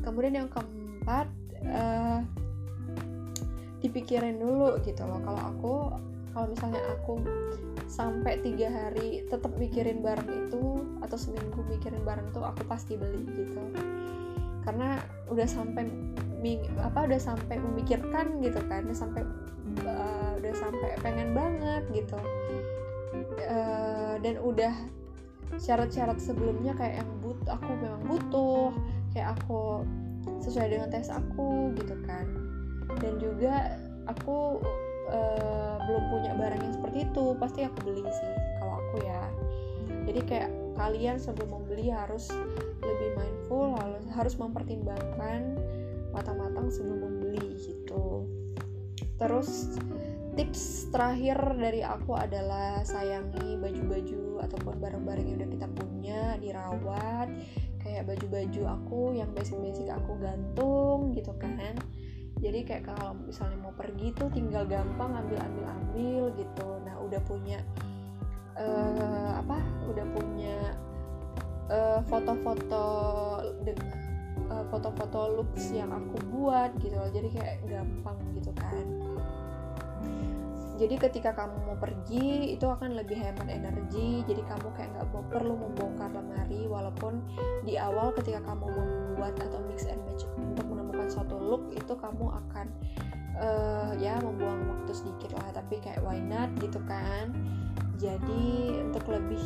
Kemudian 0.00 0.46
yang 0.46 0.48
keempat 0.48 1.28
uh, 1.68 2.24
dipikirin 3.84 4.40
dulu 4.40 4.80
gitu 4.80 5.04
loh. 5.04 5.20
Kalau 5.20 5.42
aku 5.52 5.74
kalau 6.32 6.46
misalnya 6.48 6.80
aku 6.96 7.20
sampai 7.88 8.44
tiga 8.44 8.68
hari 8.68 9.24
tetap 9.32 9.50
mikirin 9.56 10.04
barang 10.04 10.28
itu 10.28 10.84
atau 11.00 11.16
seminggu 11.16 11.64
mikirin 11.66 12.04
barang 12.04 12.28
itu 12.28 12.40
aku 12.44 12.62
pasti 12.68 13.00
beli 13.00 13.24
gitu. 13.32 13.64
Karena 14.62 15.00
udah 15.32 15.48
sampai 15.48 15.88
apa 16.84 17.08
udah 17.08 17.16
sampai 17.16 17.56
memikirkan 17.56 18.44
gitu 18.44 18.60
kan. 18.68 18.84
Udah 18.84 18.98
sampai 18.98 19.22
uh, 19.88 20.36
udah 20.36 20.52
sampai 20.52 20.90
pengen 21.00 21.32
banget 21.32 21.82
gitu. 21.96 22.20
Uh, 23.48 24.20
dan 24.20 24.36
udah 24.44 24.74
syarat-syarat 25.56 26.20
sebelumnya 26.20 26.76
kayak 26.76 27.00
yang 27.00 27.10
but 27.24 27.40
aku 27.48 27.72
memang 27.80 28.04
butuh 28.04 28.68
kayak 29.16 29.32
aku 29.40 29.80
sesuai 30.44 30.76
dengan 30.76 30.92
tes 30.92 31.08
aku 31.08 31.72
gitu 31.72 31.96
kan. 32.04 32.28
Dan 33.00 33.16
juga 33.16 33.80
aku 34.04 34.60
uh, 35.12 35.76
belum 35.88 36.04
punya 36.12 36.32
barang 36.36 36.60
yang 36.60 36.74
seperti 36.74 36.98
itu 37.08 37.24
pasti 37.40 37.60
aku 37.64 37.78
beli 37.84 38.04
sih 38.04 38.32
kalau 38.60 38.74
aku 38.80 38.96
ya. 39.04 39.22
Jadi 40.08 40.20
kayak 40.24 40.50
kalian 40.76 41.16
sebelum 41.20 41.60
membeli 41.60 41.90
harus 41.92 42.30
lebih 42.80 43.10
mindful 43.18 43.76
harus 43.76 44.04
harus 44.14 44.34
mempertimbangkan 44.36 45.56
matang-matang 46.12 46.68
sebelum 46.72 47.04
membeli 47.04 47.56
gitu. 47.56 48.28
Terus 49.18 49.80
tips 50.38 50.94
terakhir 50.94 51.36
dari 51.58 51.82
aku 51.82 52.14
adalah 52.14 52.86
sayangi 52.86 53.58
baju-baju 53.58 54.46
ataupun 54.46 54.74
barang-barang 54.78 55.24
yang 55.26 55.36
udah 55.42 55.50
kita 55.50 55.68
punya 55.74 56.22
dirawat. 56.38 57.28
Kayak 57.82 58.04
baju-baju 58.12 58.62
aku 58.68 59.00
yang 59.16 59.32
basic-basic 59.32 59.88
aku 59.88 60.20
gantung 60.20 61.16
gitu 61.16 61.32
kan 61.40 61.74
jadi 62.38 62.60
kayak 62.62 62.84
kalau 62.94 63.18
misalnya 63.18 63.58
mau 63.58 63.74
pergi 63.74 64.14
tuh 64.14 64.30
tinggal 64.30 64.62
gampang 64.64 65.10
ambil 65.10 65.38
ambil 65.42 65.64
ambil 65.74 66.22
gitu. 66.38 66.68
Nah 66.86 66.94
udah 67.02 67.20
punya 67.26 67.58
uh, 68.54 69.42
apa? 69.42 69.58
Udah 69.90 70.06
punya 70.14 70.56
uh, 71.66 72.00
foto-foto 72.06 72.86
uh, 74.48 74.64
foto-foto 74.70 75.20
looks 75.34 75.74
yang 75.74 75.90
aku 75.90 76.16
buat 76.30 76.70
gitu 76.78 76.94
loh. 76.94 77.10
Jadi 77.10 77.28
kayak 77.34 77.56
gampang 77.66 78.18
gitu 78.38 78.54
kan. 78.54 78.86
Jadi 80.78 80.94
ketika 80.94 81.34
kamu 81.34 81.58
mau 81.66 81.74
pergi 81.74 82.54
itu 82.54 82.62
akan 82.62 82.94
lebih 82.94 83.18
hemat 83.18 83.50
energi. 83.50 84.22
Jadi 84.30 84.46
kamu 84.46 84.70
kayak 84.78 84.94
nggak 84.94 85.10
perlu 85.34 85.58
membongkar 85.58 86.14
lemari. 86.14 86.70
Walaupun 86.70 87.18
di 87.66 87.74
awal 87.74 88.14
ketika 88.14 88.38
kamu 88.46 88.70
membuat 88.70 89.34
atau 89.42 89.58
mix 89.66 89.90
and 89.90 89.98
match 90.06 90.22
untuk 90.38 90.67
suatu 91.08 91.36
look 91.36 91.72
itu 91.74 91.92
kamu 91.96 92.26
akan 92.28 92.66
uh, 93.40 93.92
ya 93.96 94.20
membuang 94.20 94.68
waktu 94.68 94.92
sedikit 94.94 95.34
lah. 95.36 95.50
Tapi 95.56 95.80
kayak 95.80 96.00
why 96.04 96.20
not 96.20 96.52
gitu 96.60 96.78
kan? 96.86 97.32
Jadi 97.98 98.78
untuk 98.78 99.04
lebih 99.10 99.42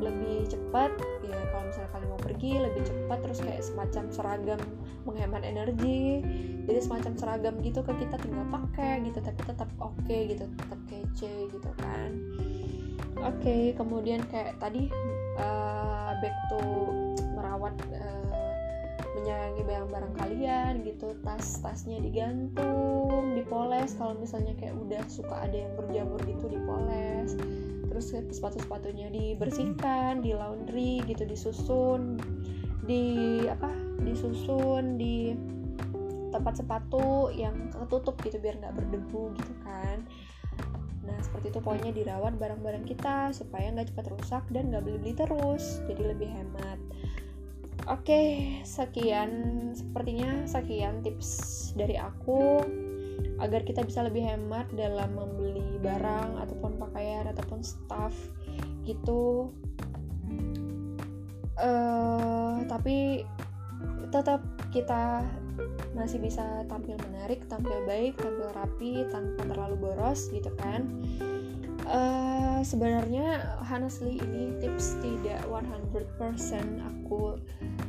lebih 0.00 0.48
cepat 0.48 0.96
ya 1.28 1.36
kalau 1.52 1.64
misalnya 1.68 1.90
kalian 1.92 2.08
mau 2.08 2.22
pergi 2.24 2.50
lebih 2.56 2.82
cepat 2.88 3.18
terus 3.20 3.38
kayak 3.44 3.60
semacam 3.60 4.04
seragam 4.08 4.60
menghemat 5.04 5.42
energi. 5.44 6.24
Jadi 6.64 6.80
semacam 6.80 7.12
seragam 7.18 7.54
gitu 7.60 7.84
ke 7.84 7.92
kita 8.00 8.16
tinggal 8.16 8.46
pakai 8.48 9.04
gitu 9.04 9.18
tapi 9.20 9.40
tetap 9.44 9.68
oke 9.82 9.92
okay, 10.00 10.30
gitu 10.32 10.44
tetap 10.46 10.80
kece 10.88 11.34
gitu 11.52 11.70
kan. 11.76 12.10
Oke 13.20 13.36
okay, 13.44 13.62
kemudian 13.76 14.24
kayak 14.32 14.56
tadi 14.56 14.88
uh, 15.36 16.16
back 16.24 16.36
to 16.48 16.60
merawat 17.36 17.76
uh, 17.92 18.19
menyayangi 19.20 19.62
barang-barang 19.68 20.14
kalian 20.16 20.72
gitu 20.88 21.12
tas-tasnya 21.20 22.00
digantung 22.00 23.36
dipoles. 23.36 23.92
Kalau 24.00 24.16
misalnya 24.16 24.56
kayak 24.56 24.74
udah 24.80 25.04
suka 25.12 25.44
ada 25.44 25.56
yang 25.68 25.72
berjamur 25.76 26.20
gitu 26.24 26.48
dipoles. 26.48 27.36
Terus 27.92 28.06
sepatu-sepatunya 28.32 29.12
dibersihkan 29.12 30.24
di 30.24 30.32
laundry 30.32 31.04
gitu 31.04 31.28
disusun 31.28 32.16
di 32.88 33.44
apa 33.44 33.68
disusun 34.00 34.96
di 34.96 35.36
tempat 36.32 36.64
sepatu 36.64 37.28
yang 37.36 37.52
ketutup 37.74 38.16
gitu 38.24 38.40
biar 38.40 38.56
nggak 38.56 38.72
berdebu 38.72 39.36
gitu 39.36 39.52
kan. 39.66 40.00
Nah 41.04 41.18
seperti 41.20 41.52
itu 41.52 41.60
pokoknya 41.60 41.92
dirawat 41.92 42.40
barang-barang 42.40 42.88
kita 42.88 43.36
supaya 43.36 43.68
nggak 43.68 43.92
cepat 43.92 44.06
rusak 44.16 44.44
dan 44.48 44.72
nggak 44.72 44.86
beli-beli 44.86 45.12
terus. 45.12 45.84
Jadi 45.84 46.02
lebih 46.08 46.30
hemat 46.30 46.80
oke 47.90 48.22
sekian. 48.62 49.30
Sepertinya 49.74 50.46
sekian 50.46 51.02
tips 51.02 51.30
dari 51.74 51.98
aku. 51.98 52.62
Agar 53.40 53.64
kita 53.64 53.84
bisa 53.84 54.04
lebih 54.04 54.24
hemat 54.24 54.68
dalam 54.76 55.16
membeli 55.16 55.80
barang 55.80 56.40
ataupun 56.44 56.76
pakaian 56.76 57.28
ataupun 57.28 57.64
staff 57.64 58.12
gitu. 58.84 59.52
Uh, 61.60 62.64
tapi 62.68 63.24
tetap 64.08 64.40
kita 64.72 65.24
masih 65.92 66.22
bisa 66.22 66.64
tampil 66.70 66.96
menarik, 67.10 67.44
tampil 67.50 67.84
baik, 67.84 68.16
tampil 68.16 68.48
rapi 68.54 69.04
tanpa 69.12 69.42
terlalu 69.44 69.76
boros 69.76 70.30
gitu 70.32 70.48
kan. 70.60 70.86
Uh, 71.90 72.62
sebenarnya 72.62 73.58
honestly 73.66 74.22
ini 74.22 74.54
tips 74.62 74.94
tidak 75.02 75.42
100% 75.50 75.90
aku 76.86 77.34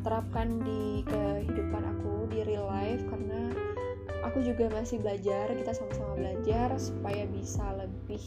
terapkan 0.02 0.58
di 0.66 1.06
kehidupan 1.06 1.86
aku 1.86 2.26
di 2.34 2.42
real 2.42 2.66
life 2.66 3.06
karena 3.14 3.54
aku 4.26 4.42
juga 4.42 4.74
masih 4.74 4.98
belajar 5.06 5.54
kita 5.54 5.78
sama-sama 5.78 6.18
belajar 6.18 6.74
supaya 6.82 7.30
bisa 7.30 7.62
lebih 7.78 8.26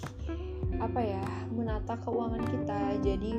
apa 0.79 1.01
ya 1.03 1.27
menata 1.51 1.99
keuangan 2.07 2.45
kita. 2.47 2.81
Jadi 3.03 3.35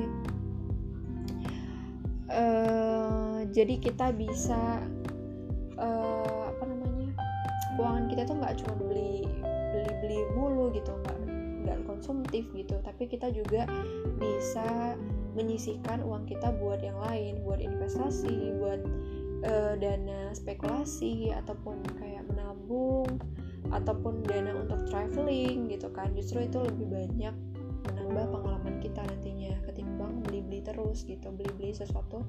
uh, 2.36 3.48
jadi 3.48 3.74
kita 3.80 4.12
bisa 4.12 4.84
uh, 5.80 6.52
apa 6.52 6.64
namanya 6.68 7.16
keuangan 7.80 8.04
kita 8.12 8.22
tuh 8.28 8.36
nggak 8.36 8.60
cuma 8.60 8.74
beli 8.76 9.24
beli 9.72 9.92
beli 10.04 10.20
mulu 10.36 10.68
gitu 10.76 10.92
nggak 10.92 11.25
nggak 11.66 11.82
konsumtif 11.90 12.46
gitu. 12.54 12.78
Tapi 12.80 13.10
kita 13.10 13.34
juga 13.34 13.66
bisa 14.22 14.94
menyisikan 15.34 16.00
uang 16.00 16.24
kita 16.24 16.54
buat 16.62 16.80
yang 16.80 16.96
lain 16.96 17.44
buat 17.44 17.60
investasi 17.60 18.56
buat 18.56 18.80
uh, 19.44 19.74
dana 19.76 20.32
spekulasi 20.32 21.34
ataupun 21.34 21.84
kayak 22.00 22.24
menabung 22.30 23.20
ataupun 23.74 24.22
dana 24.24 24.54
untuk 24.54 24.86
traveling 24.86 25.66
gitu 25.68 25.90
kan. 25.90 26.14
Justru 26.14 26.46
itu 26.46 26.62
lebih 26.62 26.86
banyak 26.88 27.34
menambah 27.86 28.24
pengalaman 28.32 28.76
kita 28.82 29.02
nantinya 29.02 29.54
ketimbang 29.66 30.22
beli-beli 30.26 30.62
terus 30.62 31.06
gitu 31.06 31.30
beli-beli 31.30 31.70
sesuatu 31.74 32.26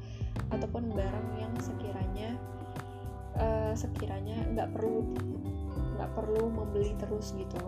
ataupun 0.54 0.94
barang 0.94 1.28
yang 1.42 1.54
sekiranya 1.58 2.38
uh, 3.38 3.74
sekiranya 3.74 4.38
nggak 4.54 4.70
perlu 4.74 5.06
nggak 5.98 6.12
perlu 6.14 6.54
membeli 6.54 6.94
terus 7.02 7.34
gitu 7.34 7.62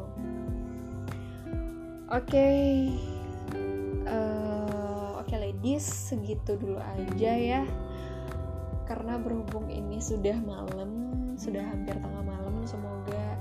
oke. 2.10 2.26
Okay. 2.26 2.90
uh, 4.06 4.10
eh, 4.10 5.10
oke 5.22 5.30
okay, 5.30 5.38
ladies 5.38 5.86
segitu 5.86 6.58
dulu 6.58 6.82
aja 6.82 7.34
ya. 7.38 7.64
Karena 8.90 9.22
berhubung 9.22 9.70
ini 9.70 10.02
sudah 10.02 10.34
malam 10.42 11.14
sudah 11.38 11.62
hampir 11.62 11.94
tengah 12.02 12.26
malam 12.26 12.66
semoga 12.66 13.38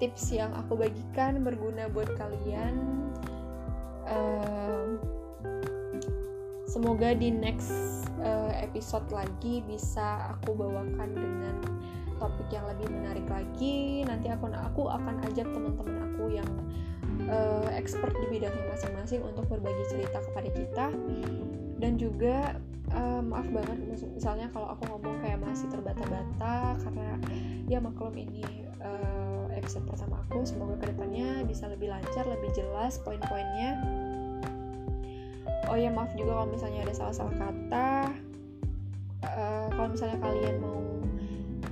tips 0.00 0.32
yang 0.32 0.50
aku 0.56 0.74
bagikan 0.74 1.44
berguna 1.44 1.92
buat 1.92 2.08
kalian. 2.16 2.74
Uh, 4.08 4.96
semoga 6.64 7.12
di 7.12 7.28
next 7.28 8.08
uh, 8.24 8.52
episode 8.56 9.04
lagi 9.12 9.60
bisa 9.68 10.32
aku 10.32 10.56
bawakan 10.56 11.12
dengan 11.12 11.56
topik 12.16 12.48
yang 12.48 12.64
lebih 12.72 12.88
menarik 12.88 13.26
lagi. 13.28 14.00
Nanti 14.08 14.32
aku 14.32 14.48
aku 14.48 14.88
akan 14.88 15.20
ajak 15.28 15.46
teman-teman 15.52 15.96
aku 16.08 16.24
yang 16.32 16.50
expert 17.84 18.16
di 18.16 18.26
bidangnya 18.32 18.64
masing-masing 18.72 19.20
untuk 19.20 19.44
berbagi 19.52 19.84
cerita 19.92 20.24
kepada 20.24 20.48
kita. 20.56 20.86
Dan 21.76 22.00
juga 22.00 22.56
uh, 22.96 23.20
maaf 23.20 23.44
banget 23.52 23.76
misalnya 24.16 24.48
kalau 24.56 24.72
aku 24.72 24.88
ngomong 24.88 25.20
kayak 25.20 25.36
masih 25.44 25.68
terbata-bata 25.68 26.80
karena 26.80 27.20
ya 27.68 27.76
maklum 27.84 28.16
ini 28.16 28.64
uh, 28.80 29.52
episode 29.52 29.84
pertama 29.84 30.24
aku 30.24 30.48
semoga 30.48 30.80
ke 30.80 30.96
depannya 30.96 31.44
bisa 31.44 31.68
lebih 31.68 31.92
lancar 31.92 32.24
lebih 32.24 32.48
jelas 32.56 32.96
poin-poinnya. 33.04 33.76
Oh 35.68 35.76
ya 35.76 35.88
maaf 35.92 36.12
juga 36.16 36.40
kalau 36.40 36.48
misalnya 36.48 36.88
ada 36.88 36.94
salah-salah 36.96 37.36
kata. 37.36 37.92
Uh, 39.24 39.66
kalau 39.72 39.88
misalnya 39.88 40.20
kalian 40.20 40.60
mau 40.60 40.83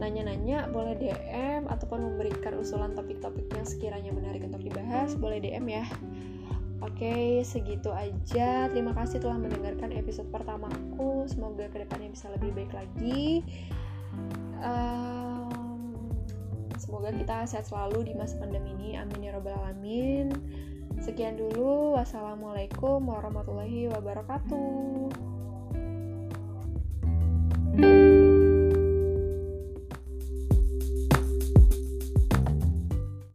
nanya-nanya 0.03 0.67
boleh 0.75 0.99
DM 0.99 1.71
ataupun 1.71 2.03
memberikan 2.03 2.59
usulan 2.59 2.91
topik-topik 2.99 3.47
yang 3.55 3.62
sekiranya 3.62 4.11
menarik 4.11 4.43
untuk 4.43 4.59
dibahas 4.59 5.15
boleh 5.15 5.38
DM 5.38 5.71
ya 5.71 5.87
Oke, 6.83 7.47
segitu 7.47 7.95
aja. 7.95 8.67
Terima 8.67 8.91
kasih 8.91 9.23
telah 9.23 9.38
mendengarkan 9.38 9.95
episode 9.95 10.27
pertama 10.35 10.67
aku. 10.67 11.31
Semoga 11.31 11.71
ke 11.71 11.87
depannya 11.87 12.11
bisa 12.11 12.27
lebih 12.35 12.51
baik 12.59 12.75
lagi. 12.75 13.47
Um, 14.59 16.11
semoga 16.75 17.15
kita 17.15 17.47
sehat 17.47 17.71
selalu 17.71 18.11
di 18.11 18.19
masa 18.19 18.35
pandemi 18.43 18.75
ini. 18.75 18.99
Amin 18.99 19.23
ya 19.23 19.31
robbal 19.31 19.55
alamin. 19.62 20.35
Sekian 20.99 21.38
dulu. 21.38 21.95
Wassalamualaikum 21.95 23.07
warahmatullahi 23.07 23.87
wabarakatuh. 23.87 25.15